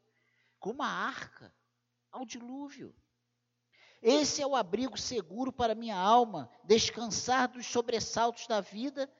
como 0.58 0.82
a 0.82 0.88
arca 0.88 1.54
ao 2.10 2.24
dilúvio. 2.24 2.92
Esse 4.02 4.40
é 4.40 4.46
o 4.46 4.56
abrigo 4.56 4.96
seguro 4.96 5.52
para 5.52 5.74
minha 5.74 5.96
alma, 5.96 6.50
descansar 6.64 7.48
dos 7.48 7.66
sobressaltos 7.66 8.46
da 8.46 8.60
vida 8.60 9.10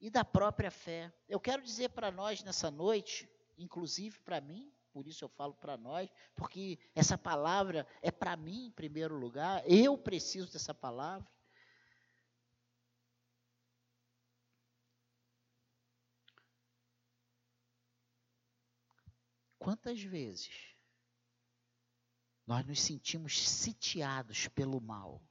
e 0.00 0.08
da 0.08 0.24
própria 0.24 0.70
fé. 0.70 1.12
Eu 1.28 1.38
quero 1.38 1.62
dizer 1.62 1.90
para 1.90 2.10
nós 2.10 2.42
nessa 2.42 2.70
noite, 2.70 3.28
inclusive 3.58 4.18
para 4.20 4.40
mim, 4.40 4.72
por 4.92 5.06
isso 5.06 5.24
eu 5.24 5.28
falo 5.28 5.54
para 5.54 5.76
nós, 5.76 6.08
porque 6.34 6.78
essa 6.94 7.18
palavra 7.18 7.86
é 8.00 8.10
para 8.10 8.36
mim 8.36 8.66
em 8.66 8.70
primeiro 8.70 9.16
lugar, 9.16 9.62
eu 9.66 9.98
preciso 9.98 10.50
dessa 10.50 10.72
palavra. 10.72 11.28
Quantas 19.58 20.00
vezes 20.02 20.73
nós 22.46 22.64
nos 22.66 22.80
sentimos 22.80 23.48
sitiados 23.48 24.48
pelo 24.48 24.80
mal, 24.80 25.22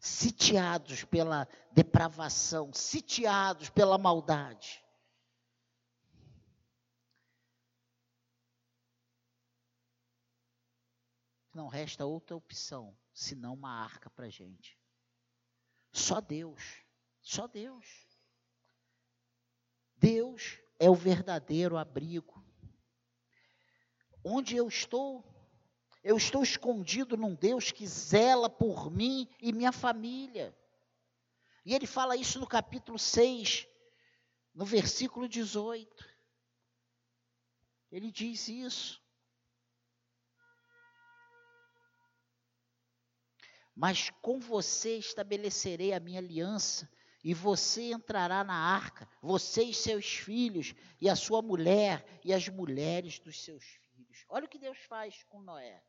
sitiados 0.00 1.04
pela 1.04 1.46
depravação, 1.72 2.72
sitiados 2.72 3.68
pela 3.68 3.98
maldade. 3.98 4.82
Não 11.52 11.68
resta 11.68 12.04
outra 12.04 12.36
opção 12.36 12.96
senão 13.14 13.54
uma 13.54 13.82
arca 13.82 14.10
para 14.10 14.28
gente. 14.28 14.78
Só 15.90 16.20
Deus, 16.20 16.84
só 17.22 17.46
Deus. 17.46 18.06
Deus 19.96 20.60
é 20.78 20.90
o 20.90 20.94
verdadeiro 20.94 21.78
abrigo. 21.78 22.44
Onde 24.22 24.54
eu 24.54 24.68
estou, 24.68 25.24
eu 26.06 26.16
estou 26.16 26.40
escondido 26.40 27.16
num 27.16 27.34
Deus 27.34 27.72
que 27.72 27.84
zela 27.84 28.48
por 28.48 28.92
mim 28.92 29.28
e 29.40 29.52
minha 29.52 29.72
família. 29.72 30.56
E 31.64 31.74
ele 31.74 31.84
fala 31.84 32.14
isso 32.14 32.38
no 32.38 32.46
capítulo 32.46 32.96
6, 32.96 33.66
no 34.54 34.64
versículo 34.64 35.28
18. 35.28 36.08
Ele 37.90 38.12
diz 38.12 38.46
isso. 38.46 39.02
Mas 43.74 44.10
com 44.22 44.38
você 44.38 44.98
estabelecerei 44.98 45.92
a 45.92 45.98
minha 45.98 46.20
aliança, 46.20 46.88
e 47.24 47.34
você 47.34 47.90
entrará 47.90 48.44
na 48.44 48.54
arca, 48.54 49.10
você 49.20 49.64
e 49.64 49.74
seus 49.74 50.06
filhos, 50.06 50.72
e 51.00 51.10
a 51.10 51.16
sua 51.16 51.42
mulher, 51.42 52.20
e 52.24 52.32
as 52.32 52.48
mulheres 52.48 53.18
dos 53.18 53.42
seus 53.42 53.64
filhos. 53.64 54.24
Olha 54.28 54.44
o 54.44 54.48
que 54.48 54.56
Deus 54.56 54.78
faz 54.78 55.24
com 55.24 55.42
Noé. 55.42 55.82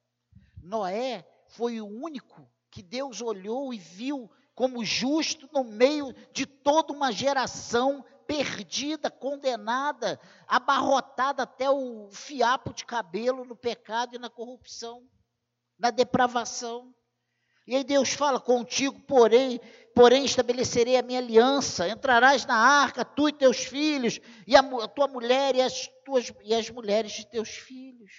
Noé 0.68 1.26
foi 1.48 1.82
o 1.82 1.88
único 1.88 2.50
que 2.70 2.84
Deus 2.84 3.22
olhou 3.22 3.74
e 3.74 3.78
viu 3.78 4.30
como 4.54 4.84
justo 4.84 5.48
no 5.54 5.64
meio 5.64 6.14
de 6.34 6.46
toda 6.46 6.92
uma 6.92 7.12
geração 7.12 8.04
perdida, 8.28 9.10
condenada, 9.10 10.20
abarrotada 10.48 11.44
até 11.44 11.70
o 11.70 12.10
fiapo 12.12 12.74
de 12.74 12.86
cabelo 12.86 13.46
no 13.46 13.56
pecado 13.56 14.16
e 14.16 14.20
na 14.20 14.30
corrupção, 14.30 15.08
na 15.80 15.90
depravação. 15.90 16.94
E 17.66 17.76
aí 17.76 17.84
Deus 17.84 18.10
fala 18.14 18.40
contigo, 18.40 19.00
porém, 19.02 19.60
porém 19.94 20.26
estabelecerei 20.26 20.98
a 20.98 21.02
minha 21.02 21.20
aliança, 21.20 21.88
entrarás 21.88 22.46
na 22.46 22.56
arca, 22.56 23.06
tu 23.06 23.30
e 23.30 23.34
teus 23.34 23.58
filhos, 23.58 24.20
e 24.46 24.56
a, 24.56 24.60
a 24.60 24.88
tua 24.88 25.08
mulher 25.08 25.56
e 25.56 25.62
as, 25.62 25.88
tuas, 26.04 26.32
e 26.44 26.54
as 26.54 26.70
mulheres 26.70 27.12
de 27.12 27.28
teus 27.28 27.50
filhos. 27.50 28.12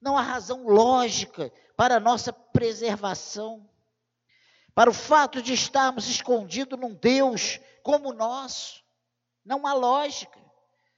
Não 0.00 0.16
há 0.16 0.22
razão 0.22 0.66
lógica 0.66 1.52
para 1.76 1.96
a 1.96 2.00
nossa 2.00 2.32
preservação, 2.32 3.68
para 4.74 4.90
o 4.90 4.94
fato 4.94 5.42
de 5.42 5.52
estarmos 5.52 6.08
escondidos 6.08 6.78
num 6.78 6.94
Deus 6.94 7.60
como 7.82 8.10
o 8.10 8.14
nosso. 8.14 8.84
Não 9.44 9.66
há 9.66 9.74
lógica, 9.74 10.38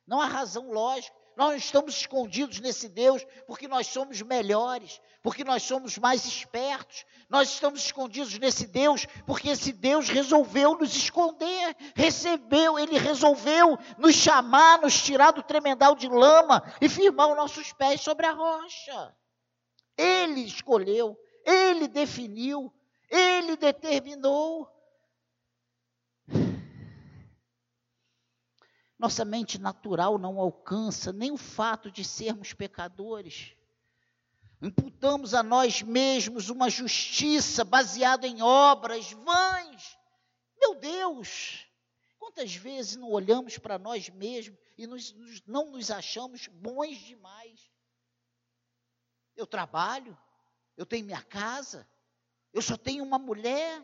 não 0.07 0.21
há 0.21 0.27
razão 0.27 0.71
lógica. 0.71 1.17
Nós 1.37 1.57
estamos 1.57 1.97
escondidos 1.97 2.61
nesse 2.61 2.89
Deus 2.89 3.25
porque 3.47 3.67
nós 3.69 3.87
somos 3.87 4.21
melhores, 4.23 5.01
porque 5.23 5.45
nós 5.45 5.63
somos 5.63 5.97
mais 5.97 6.25
espertos. 6.25 7.05
Nós 7.29 7.51
estamos 7.51 7.85
escondidos 7.85 8.39
nesse 8.39 8.67
Deus 8.67 9.07
porque 9.27 9.51
esse 9.51 9.73
Deus 9.73 10.09
resolveu 10.09 10.77
nos 10.77 10.95
esconder, 10.95 11.77
recebeu, 11.95 12.79
ele 12.79 12.99
resolveu 12.99 13.79
nos 13.99 14.15
chamar, 14.15 14.81
nos 14.81 15.03
tirar 15.03 15.31
do 15.31 15.43
tremendal 15.43 15.95
de 15.95 16.09
lama 16.09 16.63
e 16.81 16.89
firmar 16.89 17.29
os 17.31 17.37
nossos 17.37 17.73
pés 17.73 18.01
sobre 18.01 18.27
a 18.27 18.33
rocha. 18.33 19.17
Ele 19.97 20.41
escolheu, 20.41 21.17
ele 21.45 21.87
definiu, 21.89 22.73
ele 23.11 23.57
determinou. 23.57 24.69
Nossa 29.01 29.25
mente 29.25 29.59
natural 29.59 30.19
não 30.19 30.39
alcança 30.39 31.11
nem 31.11 31.33
o 31.33 31.39
fato 31.39 31.91
de 31.91 32.05
sermos 32.05 32.53
pecadores. 32.53 33.57
Imputamos 34.61 35.33
a 35.33 35.43
nós 35.43 35.81
mesmos 35.81 36.51
uma 36.51 36.69
justiça 36.69 37.65
baseada 37.65 38.27
em 38.27 38.43
obras 38.43 39.11
vãs. 39.11 39.99
Meu 40.61 40.75
Deus, 40.75 41.67
quantas 42.19 42.55
vezes 42.55 42.97
não 42.97 43.11
olhamos 43.11 43.57
para 43.57 43.79
nós 43.79 44.11
mesmos 44.11 44.59
e 44.77 44.87
nos, 44.87 45.13
nos, 45.13 45.43
não 45.47 45.71
nos 45.71 45.91
achamos 45.91 46.47
bons 46.49 46.99
demais? 46.99 47.59
Eu 49.35 49.47
trabalho, 49.47 50.15
eu 50.77 50.85
tenho 50.85 51.07
minha 51.07 51.23
casa, 51.23 51.89
eu 52.53 52.61
só 52.61 52.77
tenho 52.77 53.03
uma 53.03 53.19
mulher, 53.19 53.83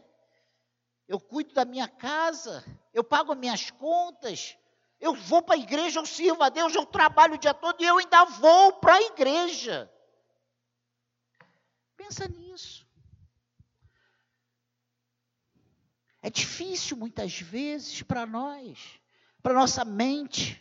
eu 1.09 1.19
cuido 1.19 1.55
da 1.55 1.65
minha 1.65 1.89
casa, 1.89 2.63
eu 2.93 3.03
pago 3.03 3.35
minhas 3.35 3.71
contas, 3.71 4.59
eu 5.01 5.15
vou 5.15 5.43
para 5.43 5.55
a 5.55 5.59
igreja, 5.59 6.01
eu 6.01 6.07
sirvo 6.07 6.43
a 6.43 6.49
Deus, 6.49 6.75
eu 6.75 6.87
trabalho 6.87 7.35
o 7.35 7.39
dia 7.39 7.53
todo 7.53 7.83
e 7.83 7.87
eu 7.87 7.99
ainda 7.99 8.25
vou 8.25 8.75
para 8.75 8.95
a 8.95 9.03
igreja. 9.03 9.91
Pensa 11.97 12.27
nisso. 12.29 12.87
É 16.23 16.31
difícil 16.31 16.97
muitas 16.97 17.39
vezes 17.39 18.03
para 18.03 18.27
nós, 18.27 19.01
para 19.43 19.55
nossa 19.55 19.85
mente, 19.85 20.61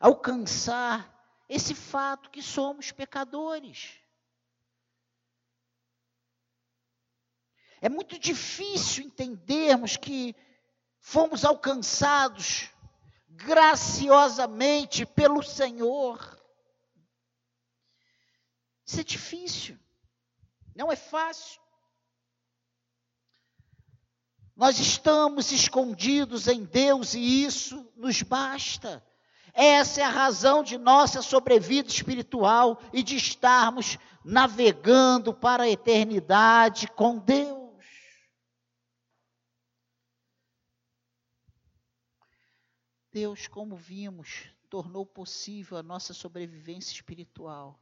alcançar 0.00 1.08
esse 1.48 1.74
fato 1.74 2.30
que 2.30 2.42
somos 2.42 2.90
pecadores. 2.90 4.00
É 7.80 7.88
muito 7.88 8.18
difícil 8.18 9.04
entendermos 9.04 9.96
que 9.96 10.34
fomos 10.98 11.44
alcançados 11.44 12.71
graciosamente 13.36 15.06
pelo 15.06 15.42
Senhor. 15.42 16.38
Isso 18.84 19.00
é 19.00 19.04
difícil, 19.04 19.78
não 20.74 20.90
é 20.90 20.96
fácil. 20.96 21.60
Nós 24.54 24.78
estamos 24.78 25.50
escondidos 25.50 26.46
em 26.46 26.64
Deus 26.64 27.14
e 27.14 27.44
isso 27.44 27.90
nos 27.96 28.22
basta. 28.22 29.02
Essa 29.54 30.00
é 30.00 30.04
a 30.04 30.10
razão 30.10 30.62
de 30.62 30.78
nossa 30.78 31.20
sobrevida 31.20 31.88
espiritual 31.88 32.80
e 32.92 33.02
de 33.02 33.16
estarmos 33.16 33.98
navegando 34.24 35.34
para 35.34 35.64
a 35.64 35.70
eternidade 35.70 36.86
com 36.88 37.18
Deus. 37.18 37.61
Deus, 43.12 43.46
como 43.46 43.76
vimos, 43.76 44.48
tornou 44.70 45.04
possível 45.04 45.76
a 45.76 45.82
nossa 45.82 46.14
sobrevivência 46.14 46.94
espiritual 46.94 47.78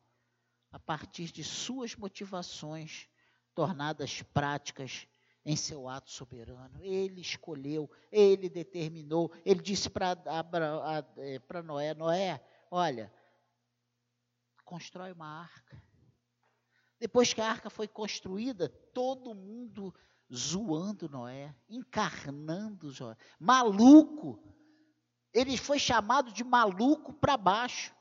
a 0.72 0.78
partir 0.78 1.30
de 1.30 1.44
suas 1.44 1.94
motivações 1.94 3.08
tornadas 3.54 4.22
práticas 4.22 5.06
em 5.44 5.54
seu 5.54 5.88
ato 5.88 6.10
soberano. 6.10 6.82
Ele 6.82 7.20
escolheu, 7.20 7.88
ele 8.10 8.48
determinou, 8.48 9.32
ele 9.44 9.62
disse 9.62 9.88
para 9.88 10.16
é, 11.16 11.62
Noé: 11.62 11.94
Noé, 11.94 12.44
olha, 12.68 13.12
constrói 14.64 15.12
uma 15.12 15.42
arca. 15.42 15.80
Depois 16.98 17.32
que 17.32 17.40
a 17.40 17.48
arca 17.48 17.70
foi 17.70 17.86
construída, 17.86 18.68
todo 18.68 19.34
mundo 19.34 19.94
zoando 20.32 21.08
Noé, 21.08 21.54
encarnando 21.68 22.92
Noé, 22.98 23.16
maluco, 23.38 24.42
ele 25.32 25.56
foi 25.56 25.78
chamado 25.78 26.32
de 26.32 26.42
maluco 26.42 27.12
para 27.12 27.36
baixo. 27.36 27.94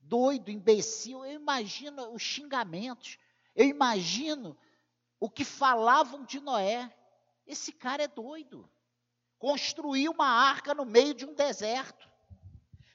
Doido, 0.00 0.50
imbecil. 0.50 1.24
Eu 1.24 1.32
imagino 1.32 2.12
os 2.12 2.22
xingamentos. 2.22 3.18
Eu 3.54 3.66
imagino 3.66 4.58
o 5.20 5.28
que 5.28 5.44
falavam 5.44 6.24
de 6.24 6.40
Noé. 6.40 6.92
Esse 7.46 7.72
cara 7.72 8.04
é 8.04 8.08
doido. 8.08 8.68
construir 9.38 10.08
uma 10.08 10.28
arca 10.28 10.72
no 10.72 10.84
meio 10.84 11.14
de 11.14 11.26
um 11.26 11.34
deserto. 11.34 12.08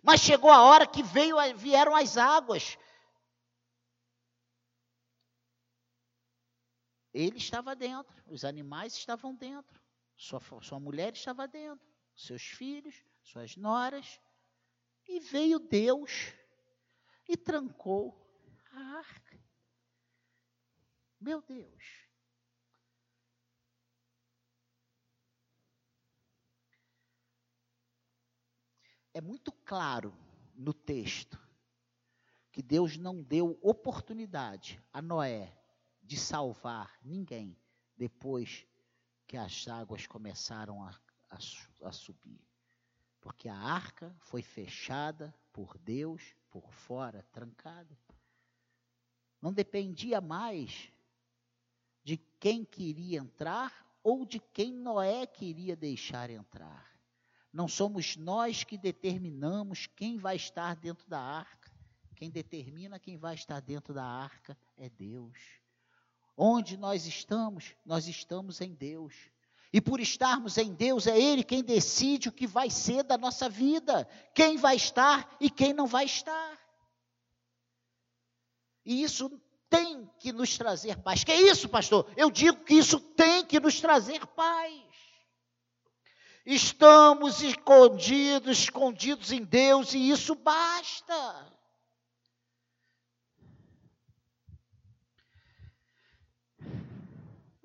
Mas 0.02 0.22
chegou 0.22 0.50
a 0.50 0.62
hora 0.62 0.88
que 0.88 1.04
veio, 1.04 1.36
vieram 1.58 1.94
as 1.94 2.18
águas. 2.18 2.78
Ele 7.14 7.38
estava 7.38 7.76
dentro, 7.76 8.16
os 8.28 8.46
animais 8.46 8.94
estavam 8.94 9.34
dentro, 9.34 9.82
sua, 10.16 10.40
sua 10.62 10.80
mulher 10.80 11.14
estava 11.14 11.48
dentro, 11.48 11.87
seus 12.18 12.42
filhos, 12.42 13.04
suas 13.22 13.56
noras. 13.56 14.20
E 15.08 15.20
veio 15.20 15.60
Deus 15.60 16.34
e 17.30 17.38
trancou 17.38 18.14
a 18.74 18.80
arca. 18.98 19.40
Meu 21.20 21.42
Deus. 21.42 22.08
É 29.14 29.22
muito 29.22 29.52
claro 29.52 30.14
no 30.54 30.74
texto 30.74 31.40
que 32.52 32.62
Deus 32.62 32.98
não 32.98 33.24
deu 33.24 33.58
oportunidade 33.62 34.84
a 34.92 35.02
Noé 35.02 35.58
de 36.04 36.18
salvar 36.18 37.00
ninguém 37.02 37.58
depois 37.96 38.66
que 39.26 39.36
as 39.36 39.68
águas 39.68 40.06
começaram 40.06 40.84
a, 40.84 40.98
a, 41.30 41.38
a 41.88 41.92
subir. 41.92 42.42
Porque 43.22 43.50
a 43.50 43.56
arca 43.56 44.16
foi 44.20 44.42
fechada 44.42 45.34
por 45.52 45.78
Deus 45.80 46.36
por 46.50 46.72
fora, 46.72 47.26
trancada. 47.32 47.98
Não 49.42 49.54
dependia 49.54 50.20
mais 50.20 50.92
de 52.04 52.18
quem 52.40 52.64
queria 52.64 53.20
entrar 53.20 53.86
ou 54.02 54.26
de 54.26 54.40
quem 54.40 54.74
Noé 54.74 55.28
queria 55.28 55.76
deixar 55.76 56.30
entrar. 56.30 56.90
Não 57.52 57.68
somos 57.68 58.16
nós 58.16 58.64
que 58.64 58.78
determinamos 58.78 59.88
quem 59.88 60.18
vai 60.18 60.36
estar 60.36 60.76
dentro 60.76 61.08
da 61.10 61.20
arca. 61.20 61.72
Quem 62.16 62.30
determina 62.30 63.00
quem 63.00 63.18
vai 63.18 63.36
estar 63.36 63.60
dentro 63.60 63.94
da 63.94 64.04
arca 64.04 64.58
é 64.78 64.90
Deus. 64.90 65.38
Onde 66.36 66.78
nós 66.78 67.06
estamos, 67.06 67.76
nós 67.86 68.08
estamos 68.08 68.62
em 68.62 68.74
Deus. 68.74 69.14
E 69.72 69.82
por 69.82 70.00
estarmos 70.00 70.58
em 70.58 70.74
Deus, 70.74 71.08
é 71.08 71.20
Ele 71.20 71.44
quem 71.44 71.64
decide 71.64 72.30
o 72.30 72.32
que 72.32 72.48
vai 72.48 72.70
ser 72.70 73.04
da 73.04 73.18
nossa 73.18 73.50
vida, 73.50 74.08
quem 74.34 74.58
vai 74.58 74.76
estar 74.76 75.36
e 75.40 75.50
quem 75.50 75.74
não 75.74 75.86
vai 75.86 76.06
estar. 76.06 76.58
E 78.86 79.04
isso 79.04 79.30
tem 79.70 80.10
que 80.20 80.32
nos 80.32 80.58
trazer 80.58 80.98
paz. 81.00 81.24
Que 81.24 81.32
é 81.32 81.42
isso, 81.42 81.68
pastor? 81.68 82.10
Eu 82.16 82.32
digo 82.32 82.64
que 82.64 82.76
isso 82.76 83.00
tem 83.00 83.46
que 83.46 83.60
nos 83.60 83.82
trazer 83.82 84.26
paz. 84.28 84.88
Estamos 86.46 87.42
escondidos, 87.42 88.60
escondidos 88.60 89.34
em 89.34 89.44
Deus, 89.44 89.94
e 89.94 90.10
isso 90.10 90.34
basta. 90.34 91.57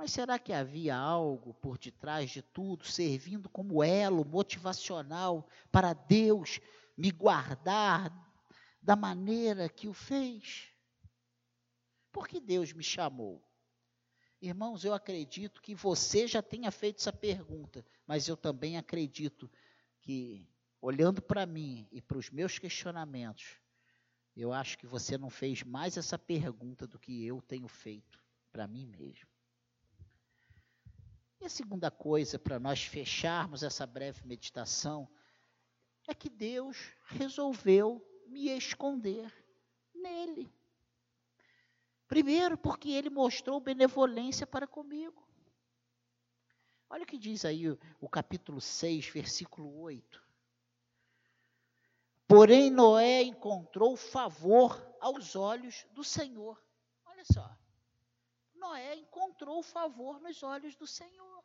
Mas 0.03 0.11
será 0.11 0.37
que 0.37 0.53
havia 0.53 0.97
algo 0.97 1.55
por 1.55 1.79
detrás 1.79 2.29
de 2.29 2.43
tudo, 2.43 2.85
servindo 2.85 3.49
como 3.49 3.85
elo 3.85 4.25
motivacional 4.25 5.47
para 5.71 5.93
Deus 5.93 6.59
me 6.97 7.13
guardar 7.13 8.13
da 8.83 8.97
maneira 8.97 9.69
que 9.69 9.87
o 9.87 9.93
fez? 9.93 10.73
Por 12.11 12.27
que 12.27 12.41
Deus 12.41 12.73
me 12.73 12.83
chamou? 12.83 13.49
Irmãos, 14.41 14.85
eu 14.85 14.93
acredito 14.93 15.63
que 15.63 15.73
você 15.73 16.27
já 16.27 16.43
tenha 16.43 16.73
feito 16.73 16.99
essa 16.99 17.13
pergunta, 17.13 17.87
mas 18.05 18.27
eu 18.27 18.37
também 18.37 18.77
acredito 18.77 19.49
que, 20.01 20.51
olhando 20.81 21.23
para 21.23 21.47
mim 21.47 21.87
e 21.93 22.03
para 22.03 22.19
os 22.19 22.29
meus 22.29 22.59
questionamentos, 22.59 23.57
eu 24.35 24.53
acho 24.53 24.77
que 24.79 24.87
você 24.89 25.17
não 25.17 25.31
fez 25.31 25.63
mais 25.63 25.97
essa 25.97 26.19
pergunta 26.19 26.89
do 26.89 26.99
que 26.99 27.25
eu 27.25 27.41
tenho 27.41 27.69
feito 27.69 28.21
para 28.51 28.67
mim 28.67 28.89
mesmo. 28.99 29.32
E 31.43 31.45
a 31.45 31.51
segunda 31.51 31.91
coisa, 31.91 32.39
para 32.39 32.61
nós 32.61 32.85
fecharmos 32.85 33.65
essa 33.65 33.85
breve 33.85 34.25
meditação, 34.25 35.09
é 36.07 36.15
que 36.15 36.31
Deus 36.31 36.95
resolveu 37.07 38.01
me 38.29 38.49
esconder 38.57 39.29
nele. 39.93 40.55
Primeiro, 42.07 42.57
porque 42.57 42.91
ele 42.91 43.11
mostrou 43.11 43.59
benevolência 43.59 44.47
para 44.47 44.69
comigo. 44.69 45.21
Olha 46.89 47.03
o 47.03 47.07
que 47.07 47.19
diz 47.19 47.45
aí 47.45 47.69
o, 48.01 48.09
capítulo 48.09 48.61
6, 48.61 49.09
versículo 49.09 49.81
8. 49.81 50.23
Porém, 52.29 52.71
Noé 52.71 53.21
encontrou 53.23 53.97
favor 53.97 54.81
aos 55.01 55.35
olhos 55.35 55.85
do 55.91 56.05
Senhor. 56.05 56.63
Olha 57.05 57.25
só. 57.25 57.62
Noé 58.63 58.95
encontrou 58.95 59.61
favor 59.61 60.21
nos 60.21 60.43
olhos 60.45 60.77
do 60.77 60.87
Senhor. 60.87 61.45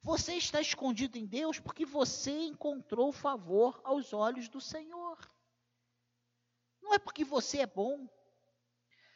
Você 0.00 0.34
está 0.34 0.60
escondido 0.60 1.18
em 1.18 1.26
Deus 1.26 1.60
porque 1.60 1.84
você 1.84 2.30
encontrou 2.30 3.12
favor 3.12 3.80
aos 3.84 4.12
olhos 4.14 4.48
do 4.48 4.60
Senhor. 4.60 5.18
Não 6.82 6.94
é 6.94 6.98
porque 6.98 7.24
você 7.24 7.60
é 7.60 7.66
bom. 7.66 8.08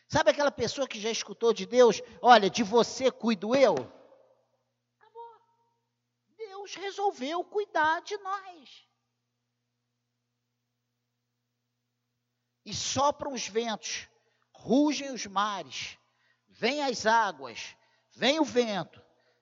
Sabe 0.08 0.30
aquela 0.30 0.50
pessoa 0.50 0.86
que 0.86 1.00
já 1.00 1.10
escutou 1.10 1.52
de 1.52 1.66
Deus? 1.66 2.00
Olha, 2.22 2.48
de 2.50 2.62
você 2.62 3.10
cuido 3.10 3.54
eu. 3.54 3.74
Acabou. 4.98 5.40
Deus 6.36 6.74
resolveu 6.74 7.44
cuidar 7.44 8.00
de 8.02 8.16
nós. 8.18 8.86
E 12.64 12.74
sopram 12.74 13.32
os 13.32 13.48
ventos, 13.48 14.06
rugem 14.52 15.10
os 15.12 15.26
mares, 15.26 15.97
vêm 16.58 16.82
as 16.82 17.06
águas, 17.06 17.74
vem 18.12 18.38
o 18.40 18.44
vento, 18.44 19.00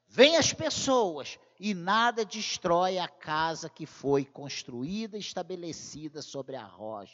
Vêm 0.08 0.36
as 0.36 0.52
pessoas 0.52 1.38
e 1.58 1.74
nada 1.74 2.24
destrói 2.24 2.98
a 2.98 3.08
casa 3.08 3.68
que 3.68 3.86
foi 3.86 4.24
construída 4.24 5.18
estabelecida 5.18 6.22
sobre 6.22 6.56
a 6.56 6.64
rocha. 6.64 7.12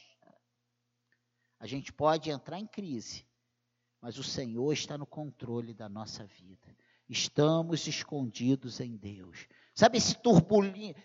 A 1.59 1.67
gente 1.67 1.93
pode 1.93 2.31
entrar 2.31 2.59
em 2.59 2.67
crise, 2.67 3.27
mas 4.01 4.19
o 4.19 4.25
Senhor 4.25 4.73
está 4.73 4.99
no 4.99 5.07
controle 5.07 5.73
da 5.73 5.89
nossa 5.89 6.25
vida. 6.27 6.77
Estamos 7.09 7.87
escondidos 7.87 8.81
em 8.81 8.97
Deus. 8.97 9.47
Sabe 9.75 9.99
esse 9.99 10.17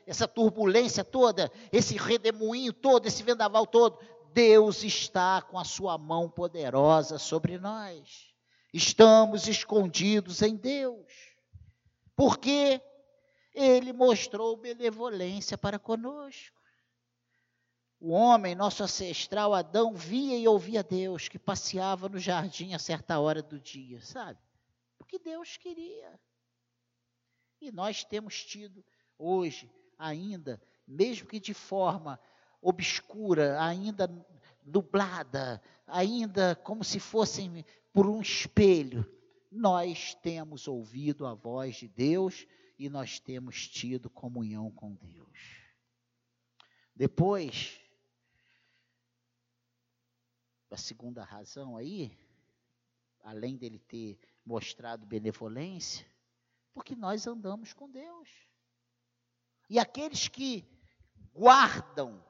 essa 0.05 0.27
turbulência 0.27 1.03
toda, 1.03 1.51
esse 1.71 1.95
redemoinho 1.95 2.73
todo, 2.73 3.07
esse 3.07 3.23
vendaval 3.23 3.65
todo? 3.65 3.99
Deus 4.33 4.83
está 4.83 5.41
com 5.41 5.57
a 5.57 5.63
sua 5.63 5.97
mão 5.97 6.29
poderosa 6.29 7.17
sobre 7.17 7.57
nós. 7.57 8.36
Estamos 8.73 9.47
escondidos 9.47 10.41
em 10.41 10.55
Deus 10.55 11.35
porque 12.15 12.81
ele 13.53 13.93
mostrou 13.93 14.57
benevolência 14.57 15.57
para 15.57 15.77
conosco. 15.77 16.57
O 17.99 18.11
homem, 18.11 18.53
nosso 18.53 18.83
ancestral 18.83 19.53
Adão, 19.53 19.93
via 19.93 20.37
e 20.37 20.47
ouvia 20.47 20.83
Deus 20.83 21.27
que 21.27 21.39
passeava 21.39 22.09
no 22.09 22.19
jardim 22.19 22.73
a 22.73 22.79
certa 22.79 23.19
hora 23.19 23.41
do 23.41 23.59
dia, 23.59 24.01
sabe? 24.01 24.39
Porque 24.97 25.17
Deus 25.17 25.57
queria. 25.57 26.19
E 27.59 27.71
nós 27.71 28.03
temos 28.03 28.43
tido 28.43 28.83
hoje, 29.17 29.71
ainda, 29.97 30.61
mesmo 30.87 31.27
que 31.27 31.39
de 31.39 31.53
forma 31.53 32.19
obscura, 32.61 33.61
ainda 33.63 34.07
nublada, 34.63 35.61
ainda 35.87 36.55
como 36.55 36.83
se 36.83 36.99
fossem 36.99 37.65
por 37.97 38.07
um 38.07 38.21
espelho, 38.21 39.11
nós 39.51 40.13
temos 40.13 40.67
ouvido 40.67 41.25
a 41.25 41.33
voz 41.33 41.77
de 41.77 41.87
Deus 41.87 42.45
e 42.77 42.91
nós 42.91 43.19
temos 43.19 43.67
tido 43.67 44.07
comunhão 44.07 44.69
com 44.69 44.93
Deus. 44.93 45.65
Depois, 46.95 47.81
a 50.69 50.77
segunda 50.77 51.23
razão 51.23 51.75
aí, 51.75 52.15
além 53.23 53.57
dele 53.57 53.79
ter 53.79 54.19
mostrado 54.45 55.03
benevolência, 55.03 56.05
porque 56.75 56.95
nós 56.95 57.25
andamos 57.25 57.73
com 57.73 57.89
Deus. 57.89 58.29
E 59.67 59.79
aqueles 59.79 60.27
que 60.27 60.69
guardam, 61.33 62.23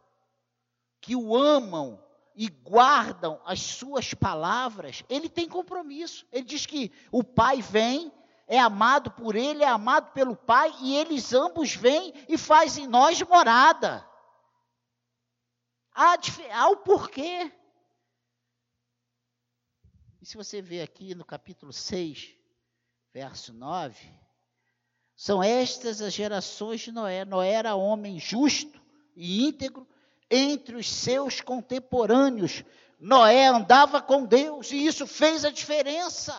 que 1.02 1.14
o 1.14 1.36
amam, 1.36 2.02
e 2.38 2.50
guardam 2.50 3.42
as 3.44 3.60
suas 3.60 4.14
palavras, 4.14 5.04
ele 5.10 5.28
tem 5.28 5.50
compromisso. 5.50 6.24
Ele 6.32 6.46
diz 6.46 6.68
que 6.68 6.92
o 7.12 7.24
Pai 7.24 7.64
vem, 7.64 8.14
é 8.46 8.60
amado 8.60 9.10
por 9.10 9.36
ele, 9.36 9.64
é 9.64 9.68
amado 9.68 10.14
pelo 10.14 10.36
Pai, 10.36 10.72
e 10.80 10.96
eles 10.96 11.34
ambos 11.34 11.74
vêm 11.74 12.14
e 12.30 12.38
fazem 12.38 12.84
em 12.84 12.88
nós 12.88 13.20
morada. 13.24 14.08
Há, 15.92 16.16
há 16.54 16.70
o 16.70 16.78
porquê. 16.78 17.52
E 20.22 20.26
se 20.26 20.38
você 20.38 20.62
ver 20.62 20.84
aqui 20.84 21.16
no 21.16 21.26
capítulo 21.26 21.74
6, 21.74 22.36
verso 23.12 23.52
9, 23.52 24.14
São 25.16 25.42
estas 25.42 26.04
as 26.04 26.14
gerações 26.14 26.82
de 26.82 26.92
Noé. 26.92 27.26
Noé 27.26 27.54
era 27.54 27.74
homem 27.74 28.20
justo 28.20 28.80
e 29.16 29.44
íntegro 29.48 29.88
entre 30.30 30.76
os 30.76 30.90
seus 30.90 31.42
contemporâneos. 31.42 32.64
Noé 33.00 33.48
andava 33.48 34.02
com 34.02 34.26
Deus 34.26 34.72
e 34.72 34.86
isso 34.86 35.06
fez 35.06 35.46
a 35.46 35.52
diferença. 35.52 36.36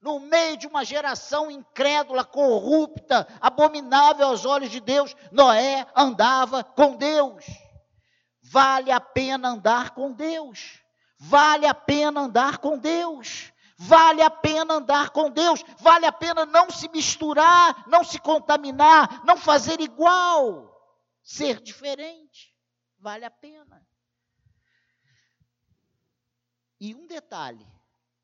No 0.00 0.20
meio 0.20 0.56
de 0.56 0.66
uma 0.66 0.84
geração 0.84 1.50
incrédula, 1.50 2.24
corrupta, 2.24 3.26
abominável 3.40 4.28
aos 4.28 4.44
olhos 4.44 4.70
de 4.70 4.80
Deus, 4.80 5.14
Noé 5.32 5.86
andava 5.94 6.62
com 6.62 6.96
Deus. 6.96 7.44
Vale 8.42 8.92
a 8.92 9.00
pena 9.00 9.50
andar 9.50 9.90
com 9.90 10.12
Deus. 10.12 10.80
Vale 11.18 11.66
a 11.66 11.74
pena 11.74 12.20
andar 12.20 12.58
com 12.58 12.78
Deus. 12.78 13.52
Vale 13.76 14.22
a 14.22 14.30
pena 14.30 14.74
andar 14.74 15.10
com 15.10 15.30
Deus. 15.30 15.64
Vale 15.78 16.06
a 16.06 16.12
pena 16.12 16.46
não 16.46 16.70
se 16.70 16.88
misturar, 16.88 17.84
não 17.88 18.04
se 18.04 18.18
contaminar, 18.20 19.24
não 19.24 19.36
fazer 19.36 19.80
igual, 19.80 20.72
ser 21.22 21.60
diferente. 21.60 22.57
Vale 22.98 23.24
a 23.24 23.30
pena. 23.30 23.86
E 26.80 26.94
um 26.94 27.06
detalhe: 27.06 27.66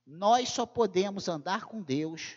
nós 0.06 0.48
só 0.48 0.66
podemos 0.66 1.28
andar 1.28 1.64
com 1.64 1.82
Deus 1.82 2.36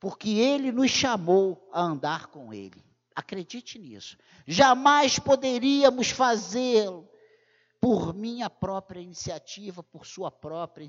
porque 0.00 0.30
Ele 0.30 0.70
nos 0.70 0.90
chamou 0.90 1.68
a 1.72 1.80
andar 1.82 2.28
com 2.28 2.52
Ele. 2.52 2.84
Acredite 3.14 3.78
nisso. 3.78 4.16
Jamais 4.46 5.18
poderíamos 5.18 6.10
fazê-lo 6.10 7.08
por 7.80 8.14
minha 8.14 8.48
própria 8.48 9.00
iniciativa, 9.00 9.82
por 9.82 10.06
sua 10.06 10.30
própria 10.30 10.86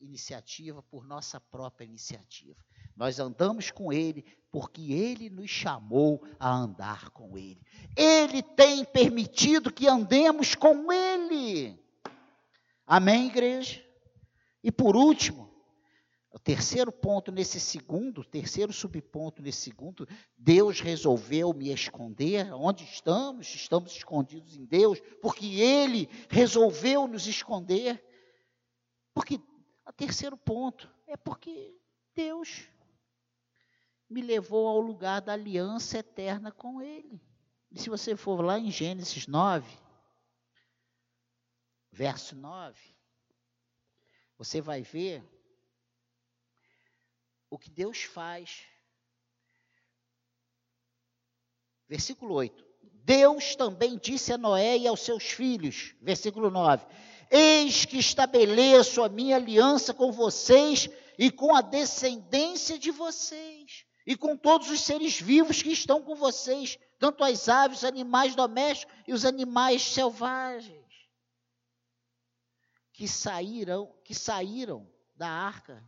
iniciativa, 0.00 0.82
por 0.82 1.04
nossa 1.04 1.40
própria 1.40 1.84
iniciativa. 1.84 2.64
Nós 2.96 3.18
andamos 3.18 3.70
com 3.70 3.92
Ele 3.92 4.24
porque 4.50 4.92
Ele 4.92 5.30
nos 5.30 5.50
chamou 5.50 6.22
a 6.38 6.54
andar 6.54 7.10
com 7.10 7.38
Ele. 7.38 7.60
Ele 7.96 8.42
tem 8.42 8.84
permitido 8.84 9.72
que 9.72 9.88
andemos 9.88 10.54
com 10.54 10.92
Ele. 10.92 11.78
Amém, 12.86 13.28
igreja? 13.28 13.82
E 14.62 14.70
por 14.70 14.94
último, 14.94 15.50
o 16.32 16.38
terceiro 16.38 16.90
ponto 16.90 17.32
nesse 17.32 17.60
segundo, 17.60 18.24
terceiro 18.24 18.72
subponto 18.72 19.42
nesse 19.42 19.62
segundo, 19.62 20.08
Deus 20.36 20.80
resolveu 20.80 21.52
me 21.52 21.72
esconder. 21.72 22.52
Onde 22.54 22.84
estamos? 22.84 23.54
Estamos 23.54 23.92
escondidos 23.96 24.56
em 24.56 24.64
Deus, 24.64 25.00
porque 25.20 25.60
Ele 25.60 26.08
resolveu 26.28 27.06
nos 27.06 27.26
esconder. 27.26 28.02
Porque, 29.14 29.40
o 29.86 29.92
terceiro 29.92 30.36
ponto, 30.36 30.90
é 31.06 31.16
porque 31.16 31.74
Deus 32.14 32.68
me 34.12 34.22
levou 34.22 34.68
ao 34.68 34.80
lugar 34.80 35.20
da 35.20 35.32
aliança 35.32 35.98
eterna 35.98 36.52
com 36.52 36.80
Ele. 36.80 37.20
E 37.70 37.80
se 37.80 37.88
você 37.88 38.14
for 38.14 38.44
lá 38.44 38.58
em 38.58 38.70
Gênesis 38.70 39.26
9, 39.26 39.66
verso 41.90 42.36
9, 42.36 42.78
você 44.36 44.60
vai 44.60 44.82
ver 44.82 45.24
o 47.48 47.58
que 47.58 47.70
Deus 47.70 48.02
faz. 48.02 48.64
Versículo 51.88 52.34
8. 52.34 52.72
Deus 53.04 53.56
também 53.56 53.98
disse 53.98 54.32
a 54.32 54.38
Noé 54.38 54.78
e 54.78 54.86
aos 54.86 55.00
seus 55.00 55.24
filhos, 55.24 55.94
versículo 56.00 56.50
9: 56.50 56.86
Eis 57.30 57.84
que 57.84 57.98
estabeleço 57.98 59.02
a 59.02 59.08
minha 59.08 59.36
aliança 59.36 59.92
com 59.92 60.12
vocês 60.12 60.88
e 61.18 61.30
com 61.30 61.54
a 61.54 61.60
descendência 61.60 62.78
de 62.78 62.90
vocês, 62.90 63.84
e 64.06 64.16
com 64.16 64.36
todos 64.36 64.70
os 64.70 64.80
seres 64.80 65.20
vivos 65.20 65.62
que 65.62 65.70
estão 65.70 66.02
com 66.02 66.14
vocês, 66.14 66.78
tanto 66.98 67.22
as 67.22 67.48
aves, 67.48 67.78
os 67.78 67.84
animais 67.84 68.34
domésticos 68.34 68.94
e 69.06 69.12
os 69.12 69.24
animais 69.24 69.82
selvagens, 69.82 70.82
que 72.92 73.06
saíram, 73.08 73.92
que 74.04 74.14
saíram 74.14 74.88
da 75.14 75.28
arca 75.28 75.82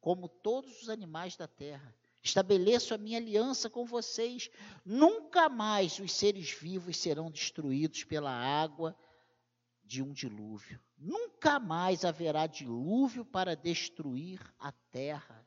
como 0.00 0.28
todos 0.28 0.82
os 0.82 0.88
animais 0.88 1.36
da 1.36 1.46
terra. 1.46 1.94
Estabeleço 2.22 2.94
a 2.94 2.98
minha 2.98 3.18
aliança 3.18 3.70
com 3.70 3.84
vocês. 3.84 4.50
Nunca 4.84 5.48
mais 5.48 5.98
os 5.98 6.12
seres 6.12 6.50
vivos 6.50 6.96
serão 6.96 7.30
destruídos 7.30 8.04
pela 8.04 8.30
água 8.30 8.96
de 9.84 10.02
um 10.02 10.12
dilúvio. 10.12 10.80
Nunca 10.96 11.58
mais 11.58 12.04
haverá 12.04 12.46
dilúvio 12.46 13.24
para 13.24 13.56
destruir 13.56 14.40
a 14.58 14.72
terra. 14.72 15.37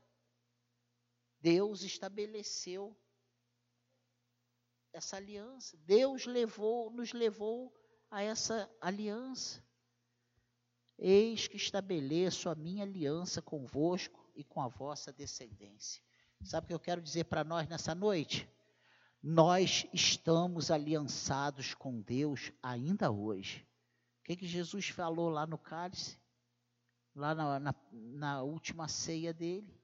Deus 1.41 1.82
estabeleceu 1.82 2.95
essa 4.93 5.17
aliança. 5.17 5.77
Deus 5.86 6.25
levou, 6.25 6.91
nos 6.91 7.13
levou 7.13 7.73
a 8.10 8.21
essa 8.21 8.69
aliança. 8.80 9.63
Eis 10.97 11.47
que 11.47 11.58
estabeleço 11.58 12.47
a 12.49 12.56
minha 12.56 12.84
aliança 12.84 13.41
convosco 13.41 14.30
e 14.36 14.43
com 14.43 14.62
a 14.62 14.67
vossa 14.67 15.12
descendência. 15.12 16.04
Sabe 16.43 16.65
o 16.65 16.67
que 16.67 16.73
eu 16.73 16.80
quero 16.80 17.01
dizer 17.01 17.25
para 17.25 17.43
nós 17.43 17.67
nessa 17.67 17.95
noite? 17.95 18.47
Nós 19.21 19.88
estamos 19.93 20.69
aliançados 20.71 21.73
com 21.73 22.01
Deus 22.01 22.51
ainda 22.62 23.12
hoje. 23.12 23.67
O 24.19 24.23
que, 24.23 24.36
que 24.36 24.47
Jesus 24.47 24.89
falou 24.89 25.30
lá 25.30 25.45
no 25.47 25.58
cálice? 25.58 26.19
Lá 27.15 27.34
na, 27.34 27.60
na, 27.60 27.75
na 27.91 28.43
última 28.43 28.88
ceia 28.88 29.34
dele. 29.34 29.81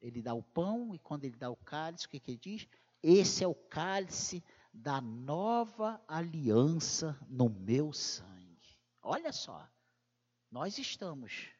Ele 0.00 0.22
dá 0.22 0.34
o 0.34 0.42
pão 0.42 0.94
e 0.94 0.98
quando 0.98 1.24
ele 1.24 1.36
dá 1.36 1.50
o 1.50 1.56
cálice, 1.56 2.06
o 2.06 2.08
que, 2.08 2.20
que 2.20 2.30
ele 2.32 2.38
diz? 2.38 2.68
Esse 3.02 3.44
é 3.44 3.46
o 3.46 3.54
cálice 3.54 4.42
da 4.72 5.00
nova 5.00 6.00
aliança 6.06 7.18
no 7.28 7.48
meu 7.48 7.92
sangue. 7.92 8.76
Olha 9.02 9.32
só, 9.32 9.68
nós 10.50 10.78
estamos 10.78 11.50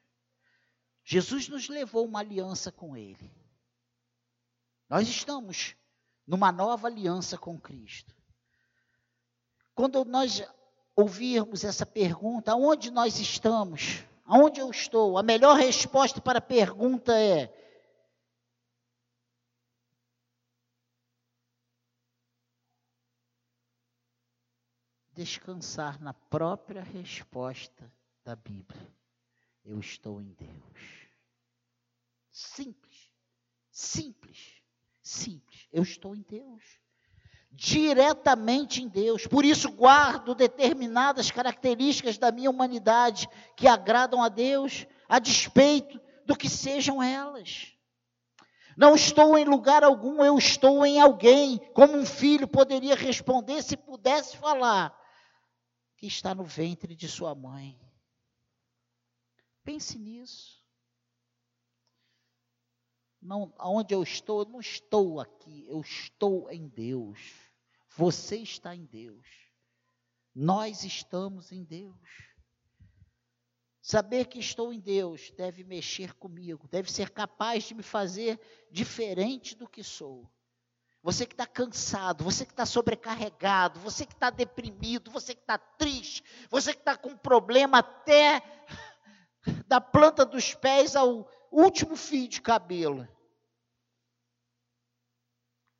Jesus 1.11 1.49
nos 1.49 1.71
levou 1.71 2.05
uma 2.05 2.19
aliança 2.19 2.71
com 2.71 2.95
Ele. 2.95 3.33
Nós 4.91 5.09
estamos 5.09 5.75
numa 6.27 6.53
nova 6.53 6.87
aliança 6.87 7.39
com 7.39 7.59
Cristo. 7.59 8.15
Quando 9.75 10.05
nós 10.05 10.47
ouvirmos 10.95 11.65
essa 11.65 11.87
pergunta, 11.87 12.53
aonde 12.53 12.91
nós 12.91 13.19
estamos? 13.21 14.05
Aonde 14.27 14.61
eu 14.61 14.71
estou? 14.71 15.17
A 15.17 15.23
melhor 15.23 15.57
resposta 15.57 16.21
para 16.21 16.41
a 16.41 16.43
pergunta 16.43 17.19
é: 17.19 17.47
descansar 25.19 26.01
na 26.01 26.15
própria 26.15 26.81
resposta 26.81 27.93
da 28.25 28.37
Bíblia. 28.37 28.89
Eu 29.65 29.81
estou 29.81 30.23
em 30.23 30.33
Deus. 30.33 31.09
Simples. 32.31 33.11
Simples. 33.69 34.63
Simples. 35.03 35.67
Eu 35.73 35.83
estou 35.83 36.15
em 36.15 36.23
Deus. 36.23 36.63
Diretamente 37.51 38.81
em 38.81 38.87
Deus. 38.87 39.27
Por 39.27 39.45
isso 39.45 39.73
guardo 39.73 40.37
determinadas 40.37 41.33
características 41.33 42.17
da 42.17 42.31
minha 42.31 42.49
humanidade 42.49 43.29
que 43.57 43.67
agradam 43.67 44.23
a 44.23 44.29
Deus, 44.29 44.87
a 45.09 45.19
despeito 45.19 46.01
do 46.27 46.37
que 46.37 46.49
sejam 46.49 47.03
elas. 47.03 47.75
Não 48.77 48.95
estou 48.95 49.37
em 49.37 49.45
lugar 49.45 49.83
algum, 49.83 50.25
eu 50.25 50.39
estou 50.39 50.87
em 50.87 51.01
alguém, 51.01 51.59
como 51.75 51.97
um 51.97 52.07
filho 52.07 52.47
poderia 52.47 52.95
responder 52.95 53.61
se 53.65 53.77
pudesse 53.77 54.37
falar, 54.37 54.97
que 55.99 56.07
está 56.07 56.33
no 56.33 56.45
ventre 56.45 56.95
de 56.95 57.09
sua 57.09 57.35
mãe. 57.35 57.77
Pense 59.65 59.99
nisso. 59.99 60.65
Não, 63.21 63.53
onde 63.59 63.93
eu 63.93 64.03
estou, 64.03 64.43
eu 64.43 64.49
não 64.49 64.61
estou 64.61 65.19
aqui, 65.19 65.67
eu 65.69 65.81
estou 65.81 66.49
em 66.51 66.69
Deus. 66.69 67.19
Você 67.97 68.37
está 68.37 68.77
em 68.77 68.87
Deus. 68.87 69.27
Nós 70.33 70.85
estamos 70.85 71.51
em 71.51 71.65
Deus. 71.65 71.99
Saber 73.83 74.27
que 74.27 74.39
estou 74.39 74.73
em 74.73 74.79
Deus 74.79 75.33
deve 75.33 75.65
mexer 75.65 76.15
comigo, 76.15 76.69
deve 76.69 76.93
ser 76.93 77.11
capaz 77.11 77.65
de 77.65 77.75
me 77.75 77.83
fazer 77.83 78.41
diferente 78.71 79.57
do 79.57 79.69
que 79.69 79.83
sou. 79.83 80.31
Você 81.03 81.25
que 81.25 81.35
está 81.35 81.47
cansado, 81.47 82.25
você 82.25 82.45
que 82.45 82.53
está 82.53 82.67
sobrecarregado, 82.67 83.79
você 83.81 84.05
que 84.05 84.13
está 84.13 84.31
deprimido, 84.31 85.11
você 85.11 85.35
que 85.35 85.41
está 85.41 85.57
triste, 85.57 86.23
você 86.51 86.73
que 86.73 86.81
está 86.81 86.97
com 86.97 87.17
problema 87.17 87.79
até 87.79 88.43
da 89.67 89.81
planta 89.81 90.27
dos 90.27 90.55
pés 90.55 90.97
ao 90.97 91.31
último 91.51 91.97
fio 91.97 92.29
de 92.29 92.43
cabelo. 92.43 93.09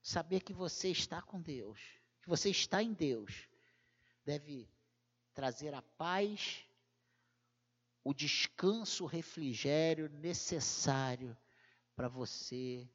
Saber 0.01 0.41
que 0.41 0.53
você 0.53 0.89
está 0.89 1.21
com 1.21 1.41
Deus, 1.43 1.81
que 2.23 2.29
você 2.29 2.49
está 2.51 2.83
em 2.83 2.95
Deus, 2.95 3.49
deve 4.25 4.71
trazer 5.35 5.75
a 5.75 5.83
paz, 5.83 6.65
o 8.05 8.15
descanso, 8.15 9.05
o 9.05 9.07
refrigério 9.07 10.09
necessário 10.09 11.37
para 11.95 12.09
você 12.09 12.89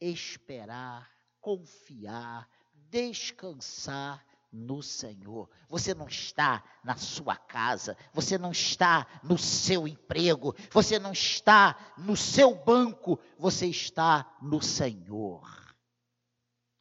esperar, 0.00 1.17
confiar, 1.48 2.46
descansar 2.90 4.22
no 4.52 4.82
Senhor. 4.82 5.48
Você 5.66 5.94
não 5.94 6.06
está 6.06 6.62
na 6.84 6.94
sua 6.94 7.36
casa, 7.36 7.96
você 8.12 8.36
não 8.36 8.50
está 8.50 9.06
no 9.24 9.38
seu 9.38 9.88
emprego, 9.88 10.54
você 10.70 10.98
não 10.98 11.12
está 11.12 11.94
no 11.96 12.14
seu 12.14 12.54
banco, 12.54 13.18
você 13.38 13.66
está 13.66 14.36
no 14.42 14.60
Senhor. 14.60 15.42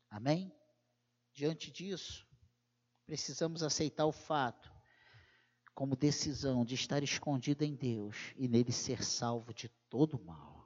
Amém? 0.09 0.53
Diante 1.33 1.71
disso, 1.71 2.27
precisamos 3.05 3.63
aceitar 3.63 4.05
o 4.05 4.11
fato 4.11 4.69
como 5.73 5.95
decisão 5.95 6.65
de 6.65 6.75
estar 6.75 7.01
escondido 7.03 7.63
em 7.63 7.73
Deus 7.73 8.33
e 8.35 8.49
nele 8.49 8.73
ser 8.73 9.01
salvo 9.01 9.53
de 9.53 9.69
todo 9.89 10.21
mal 10.25 10.56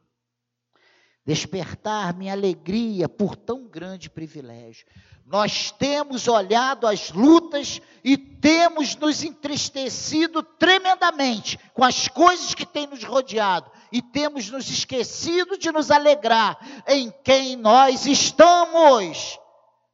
despertar 1.26 2.16
minha 2.16 2.34
alegria 2.34 3.08
por 3.08 3.36
tão 3.36 3.68
grande 3.68 4.10
privilégio. 4.10 4.86
Nós 5.26 5.72
temos 5.72 6.28
olhado 6.28 6.86
as 6.86 7.12
lutas 7.12 7.80
e 8.04 8.18
temos 8.18 8.96
nos 8.96 9.24
entristecido 9.24 10.44
tremendamente 10.44 11.58
com 11.74 11.84
as 11.84 12.08
coisas 12.08 12.54
que 12.54 12.66
têm 12.66 12.88
nos 12.88 13.04
rodeado 13.04 13.72
e 13.92 14.02
temos 14.02 14.50
nos 14.50 14.70
esquecido 14.70 15.58
de 15.58 15.72
nos 15.72 15.90
alegrar 15.92 16.84
em 16.88 17.14
quem 17.24 17.56
nós 17.56 18.06
estamos. 18.06 19.40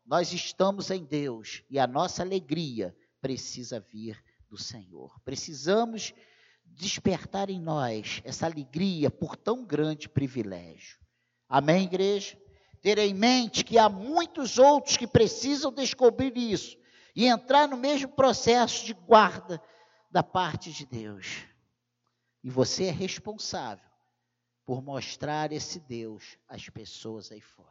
Nós 0.05 0.31
estamos 0.31 0.89
em 0.89 1.03
Deus 1.03 1.61
e 1.69 1.77
a 1.77 1.85
nossa 1.85 2.23
alegria 2.23 2.95
precisa 3.21 3.79
vir 3.79 4.23
do 4.49 4.57
Senhor. 4.57 5.19
Precisamos 5.25 6.13
despertar 6.65 7.49
em 7.49 7.59
nós 7.59 8.21
essa 8.23 8.45
alegria 8.45 9.11
por 9.11 9.35
tão 9.35 9.65
grande 9.65 10.07
privilégio. 10.07 10.97
Amém, 11.49 11.85
igreja? 11.85 12.37
Ter 12.81 12.97
em 12.97 13.13
mente 13.13 13.63
que 13.63 13.77
há 13.77 13.89
muitos 13.89 14.57
outros 14.57 14.97
que 14.97 15.07
precisam 15.07 15.71
descobrir 15.71 16.35
isso 16.37 16.77
e 17.15 17.25
entrar 17.25 17.67
no 17.67 17.77
mesmo 17.77 18.09
processo 18.09 18.85
de 18.85 18.93
guarda 18.93 19.61
da 20.11 20.21
parte 20.21 20.71
de 20.71 20.85
Deus. 20.85 21.45
E 22.43 22.49
você 22.49 22.85
é 22.85 22.91
responsável 22.91 23.89
por 24.65 24.81
mostrar 24.81 25.51
esse 25.51 25.79
Deus 25.79 26.37
às 26.47 26.69
pessoas 26.69 27.31
aí 27.31 27.41
fora. 27.41 27.67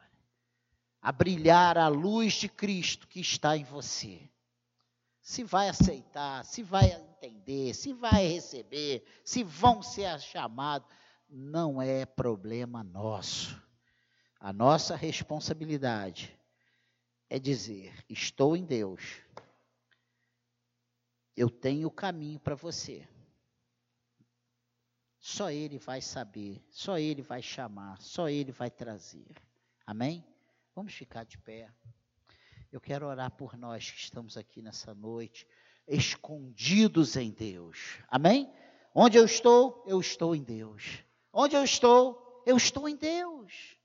A 1.00 1.12
brilhar 1.12 1.78
a 1.78 1.88
luz 1.88 2.32
de 2.34 2.48
Cristo 2.48 3.06
que 3.06 3.20
está 3.20 3.56
em 3.56 3.64
você. 3.64 4.28
Se 5.20 5.44
vai 5.44 5.68
aceitar, 5.68 6.44
se 6.44 6.62
vai 6.62 6.90
entender, 6.90 7.74
se 7.74 7.92
vai 7.92 8.26
receber, 8.26 9.04
se 9.24 9.42
vão 9.42 9.82
ser 9.82 10.18
chamados, 10.20 10.88
não 11.28 11.80
é 11.82 12.06
problema 12.06 12.82
nosso. 12.82 13.60
A 14.46 14.52
nossa 14.52 14.94
responsabilidade 14.94 16.38
é 17.28 17.36
dizer: 17.36 17.92
estou 18.08 18.56
em 18.56 18.64
Deus. 18.64 19.20
Eu 21.36 21.50
tenho 21.50 21.88
o 21.88 21.90
caminho 21.90 22.38
para 22.38 22.54
você. 22.54 23.08
Só 25.18 25.50
Ele 25.50 25.80
vai 25.80 26.00
saber, 26.00 26.64
só 26.70 26.96
Ele 26.96 27.22
vai 27.22 27.42
chamar, 27.42 28.00
só 28.00 28.28
Ele 28.28 28.52
vai 28.52 28.70
trazer. 28.70 29.34
Amém? 29.84 30.24
Vamos 30.76 30.94
ficar 30.94 31.24
de 31.24 31.38
pé. 31.38 31.68
Eu 32.70 32.80
quero 32.80 33.04
orar 33.04 33.32
por 33.32 33.56
nós 33.58 33.90
que 33.90 33.98
estamos 33.98 34.36
aqui 34.36 34.62
nessa 34.62 34.94
noite, 34.94 35.44
escondidos 35.88 37.16
em 37.16 37.32
Deus. 37.32 37.98
Amém? 38.08 38.48
Onde 38.94 39.18
eu 39.18 39.24
estou, 39.24 39.82
eu 39.88 39.98
estou 39.98 40.36
em 40.36 40.44
Deus. 40.44 41.02
Onde 41.32 41.56
eu 41.56 41.64
estou, 41.64 42.44
eu 42.46 42.56
estou 42.56 42.88
em 42.88 42.94
Deus. 42.94 43.75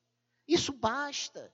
Isso 0.48 0.72
basta. 0.74 1.52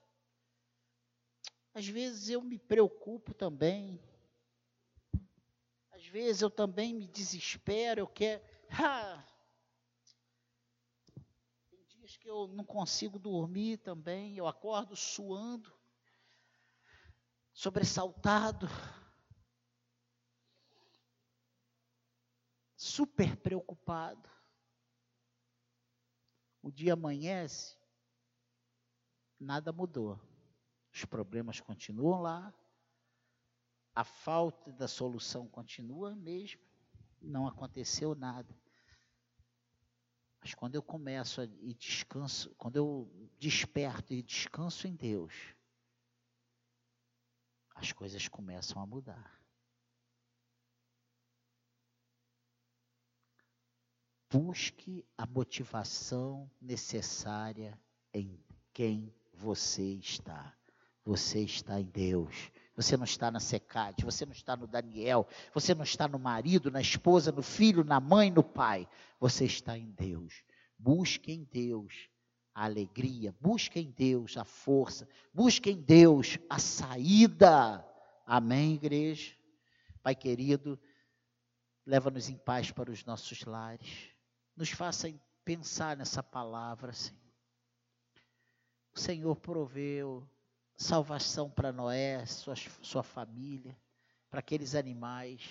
Às 1.72 1.86
vezes 1.88 2.28
eu 2.28 2.42
me 2.42 2.58
preocupo 2.58 3.32
também. 3.32 3.98
Às 5.90 6.06
vezes 6.06 6.40
eu 6.42 6.48
também 6.50 6.94
me 6.94 7.06
desespero, 7.06 8.00
eu 8.00 8.06
quero. 8.06 8.42
Ah, 8.80 9.24
tem 11.70 11.82
dias 11.86 12.16
que 12.18 12.28
eu 12.28 12.46
não 12.48 12.64
consigo 12.64 13.18
dormir 13.18 13.78
também, 13.78 14.36
eu 14.36 14.46
acordo 14.46 14.94
suando, 14.94 15.72
sobressaltado, 17.52 18.66
super 22.76 23.36
preocupado. 23.36 24.28
O 26.62 26.70
dia 26.70 26.92
amanhece, 26.92 27.77
nada 29.38 29.72
mudou. 29.72 30.20
Os 30.92 31.04
problemas 31.04 31.60
continuam 31.60 32.20
lá, 32.20 32.52
a 33.94 34.04
falta 34.04 34.72
da 34.72 34.88
solução 34.88 35.46
continua 35.48 36.14
mesmo, 36.14 36.62
não 37.20 37.46
aconteceu 37.46 38.14
nada. 38.14 38.56
Mas 40.40 40.54
quando 40.54 40.76
eu 40.76 40.82
começo 40.82 41.42
e 41.42 41.74
descanso, 41.74 42.54
quando 42.54 42.76
eu 42.76 43.30
desperto 43.38 44.14
e 44.14 44.22
descanso 44.22 44.86
em 44.86 44.94
Deus, 44.94 45.34
as 47.74 47.92
coisas 47.92 48.28
começam 48.28 48.80
a 48.80 48.86
mudar. 48.86 49.38
Busque 54.30 55.06
a 55.16 55.26
motivação 55.26 56.50
necessária 56.60 57.80
em 58.12 58.44
quem 58.72 59.14
você 59.38 59.94
está. 59.94 60.54
Você 61.04 61.40
está 61.40 61.80
em 61.80 61.84
Deus. 61.84 62.50
Você 62.76 62.96
não 62.96 63.04
está 63.04 63.30
na 63.30 63.40
secade, 63.40 64.04
você 64.04 64.24
não 64.24 64.32
está 64.32 64.56
no 64.56 64.66
Daniel, 64.66 65.26
você 65.52 65.74
não 65.74 65.82
está 65.82 66.06
no 66.06 66.16
marido, 66.18 66.70
na 66.70 66.80
esposa, 66.80 67.32
no 67.32 67.42
filho, 67.42 67.82
na 67.82 67.98
mãe, 67.98 68.30
no 68.30 68.44
pai. 68.44 68.88
Você 69.18 69.46
está 69.46 69.76
em 69.76 69.90
Deus. 69.90 70.44
Busque 70.78 71.32
em 71.32 71.42
Deus 71.42 72.08
a 72.54 72.64
alegria, 72.64 73.34
busque 73.40 73.80
em 73.80 73.90
Deus 73.90 74.36
a 74.36 74.44
força, 74.44 75.08
busque 75.34 75.70
em 75.70 75.80
Deus 75.80 76.38
a 76.48 76.58
saída. 76.58 77.84
Amém, 78.24 78.74
igreja? 78.74 79.34
Pai 80.02 80.14
querido, 80.14 80.78
leva-nos 81.84 82.28
em 82.28 82.36
paz 82.36 82.70
para 82.70 82.92
os 82.92 83.04
nossos 83.04 83.44
lares. 83.44 84.10
Nos 84.56 84.70
faça 84.70 85.12
pensar 85.44 85.96
nessa 85.96 86.22
palavra, 86.22 86.92
Senhor. 86.92 87.27
O 88.98 89.00
Senhor 89.00 89.36
proveu 89.36 90.28
salvação 90.76 91.48
para 91.48 91.70
Noé, 91.70 92.26
sua, 92.26 92.56
sua 92.82 93.04
família, 93.04 93.78
para 94.28 94.40
aqueles 94.40 94.74
animais. 94.74 95.48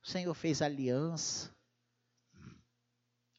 O 0.00 0.06
Senhor 0.06 0.32
fez 0.32 0.62
aliança. 0.62 1.52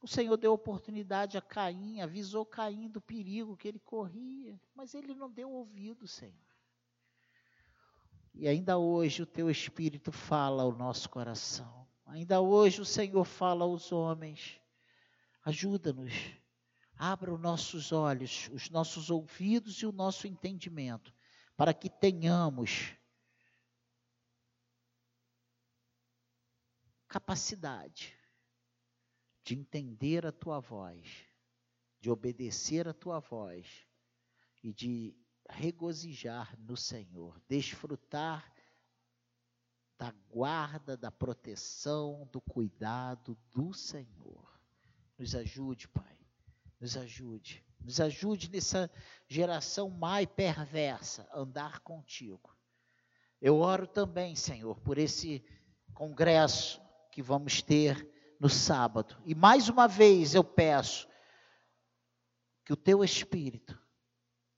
O 0.02 0.08
Senhor 0.10 0.36
deu 0.36 0.52
oportunidade 0.52 1.38
a 1.38 1.42
Caim, 1.42 2.02
avisou 2.02 2.46
Caim 2.46 2.90
do 2.90 3.00
perigo 3.00 3.56
que 3.56 3.70
ele 3.70 3.80
corria, 3.80 4.60
mas 4.76 4.94
ele 4.94 5.16
não 5.16 5.32
deu 5.32 5.50
ouvido, 5.50 6.06
Senhor. 6.06 6.36
E 8.34 8.46
ainda 8.46 8.78
hoje 8.78 9.24
o 9.24 9.26
teu 9.26 9.50
Espírito 9.50 10.12
fala 10.12 10.64
ao 10.64 10.74
nosso 10.74 11.10
coração. 11.10 11.88
Ainda 12.06 12.42
hoje 12.42 12.82
o 12.82 12.86
Senhor 12.86 13.24
fala 13.24 13.64
aos 13.64 13.94
homens. 13.94 14.60
Ajuda-nos 15.46 16.41
abra 17.02 17.34
os 17.34 17.40
nossos 17.40 17.92
olhos, 17.92 18.48
os 18.54 18.70
nossos 18.70 19.10
ouvidos 19.10 19.78
e 19.78 19.88
o 19.88 19.92
nosso 19.92 20.28
entendimento, 20.28 21.12
para 21.58 21.74
que 21.74 21.90
tenhamos 21.90 22.96
capacidade 27.08 28.16
de 29.44 29.56
entender 29.56 30.28
a 30.28 30.32
tua 30.32 30.60
voz, 30.60 31.26
de 32.00 32.12
obedecer 32.12 32.88
a 32.88 32.94
tua 32.94 33.20
voz 33.20 33.88
e 34.62 34.72
de 34.72 35.18
regozijar 35.50 36.56
no 36.60 36.78
Senhor, 36.78 37.42
desfrutar 37.50 38.54
da 39.98 40.12
guarda, 40.30 40.96
da 40.96 41.10
proteção, 41.10 42.30
do 42.32 42.40
cuidado 42.40 43.36
do 43.50 43.74
Senhor. 43.74 44.62
Nos 45.18 45.34
ajude, 45.34 45.88
Pai 45.88 46.11
nos 46.82 46.98
ajude. 46.98 47.64
Nos 47.80 48.02
ajude 48.02 48.50
nessa 48.50 48.92
geração 49.28 49.90
mais 49.90 50.26
perversa 50.26 51.30
andar 51.34 51.80
contigo. 51.82 52.56
Eu 53.40 53.58
oro 53.58 53.88
também, 53.88 54.36
Senhor, 54.36 54.80
por 54.82 54.98
esse 54.98 55.44
congresso 55.94 56.82
que 57.12 57.22
vamos 57.22 57.62
ter 57.62 58.08
no 58.40 58.50
sábado. 58.50 59.16
E 59.26 59.36
mais 59.36 59.70
uma 59.70 59.88
vez 59.88 60.34
eu 60.34 60.44
peço 60.44 61.08
que 62.66 62.74
o 62.74 62.78
teu 62.78 63.04
Espírito 63.04 63.80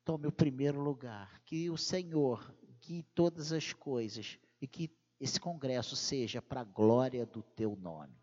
tome 0.03 0.27
o 0.27 0.31
primeiro 0.31 0.81
lugar, 0.81 1.41
que 1.43 1.69
o 1.69 1.77
Senhor 1.77 2.53
guie 2.81 3.03
todas 3.15 3.51
as 3.51 3.73
coisas 3.73 4.37
e 4.61 4.67
que 4.67 4.93
esse 5.19 5.39
congresso 5.39 5.95
seja 5.95 6.41
para 6.41 6.61
a 6.61 6.65
glória 6.65 7.25
do 7.25 7.41
teu 7.41 7.75
nome 7.77 8.22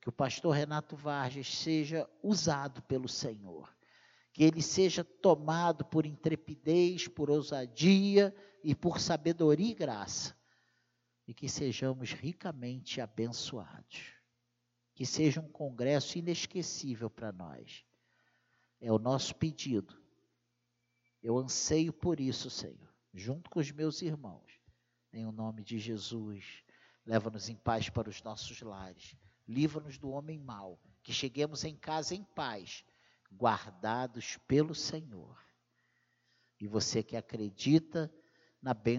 que 0.00 0.08
o 0.08 0.12
pastor 0.12 0.54
Renato 0.54 0.96
Vargas 0.96 1.54
seja 1.56 2.08
usado 2.22 2.82
pelo 2.82 3.08
Senhor, 3.08 3.74
que 4.32 4.44
ele 4.44 4.62
seja 4.62 5.02
tomado 5.02 5.84
por 5.84 6.06
intrepidez, 6.06 7.08
por 7.08 7.30
ousadia 7.30 8.34
e 8.62 8.74
por 8.74 9.00
sabedoria 9.00 9.72
e 9.72 9.74
graça, 9.74 10.36
e 11.26 11.34
que 11.34 11.48
sejamos 11.48 12.12
ricamente 12.12 13.00
abençoados. 13.00 14.14
Que 14.94 15.04
seja 15.06 15.40
um 15.40 15.48
congresso 15.48 16.18
inesquecível 16.18 17.08
para 17.08 17.30
nós. 17.30 17.84
É 18.80 18.92
o 18.92 18.98
nosso 18.98 19.34
pedido. 19.34 19.96
Eu 21.22 21.36
anseio 21.38 21.92
por 21.92 22.18
isso, 22.18 22.48
Senhor, 22.50 22.92
junto 23.12 23.50
com 23.50 23.60
os 23.60 23.70
meus 23.70 24.02
irmãos. 24.02 24.58
Em 25.12 25.26
o 25.26 25.32
nome 25.32 25.62
de 25.62 25.78
Jesus, 25.78 26.62
leva-nos 27.04 27.48
em 27.48 27.56
paz 27.56 27.88
para 27.88 28.08
os 28.08 28.22
nossos 28.22 28.60
lares. 28.60 29.16
Livra-nos 29.48 29.96
do 29.96 30.10
homem 30.10 30.38
mau, 30.38 30.78
que 31.02 31.12
cheguemos 31.12 31.64
em 31.64 31.74
casa 31.74 32.14
em 32.14 32.22
paz 32.22 32.84
guardados 33.32 34.36
pelo 34.46 34.74
Senhor. 34.74 35.36
E 36.60 36.66
você 36.66 37.02
que 37.02 37.16
acredita 37.16 38.12
na 38.60 38.74
bênção 38.74 38.96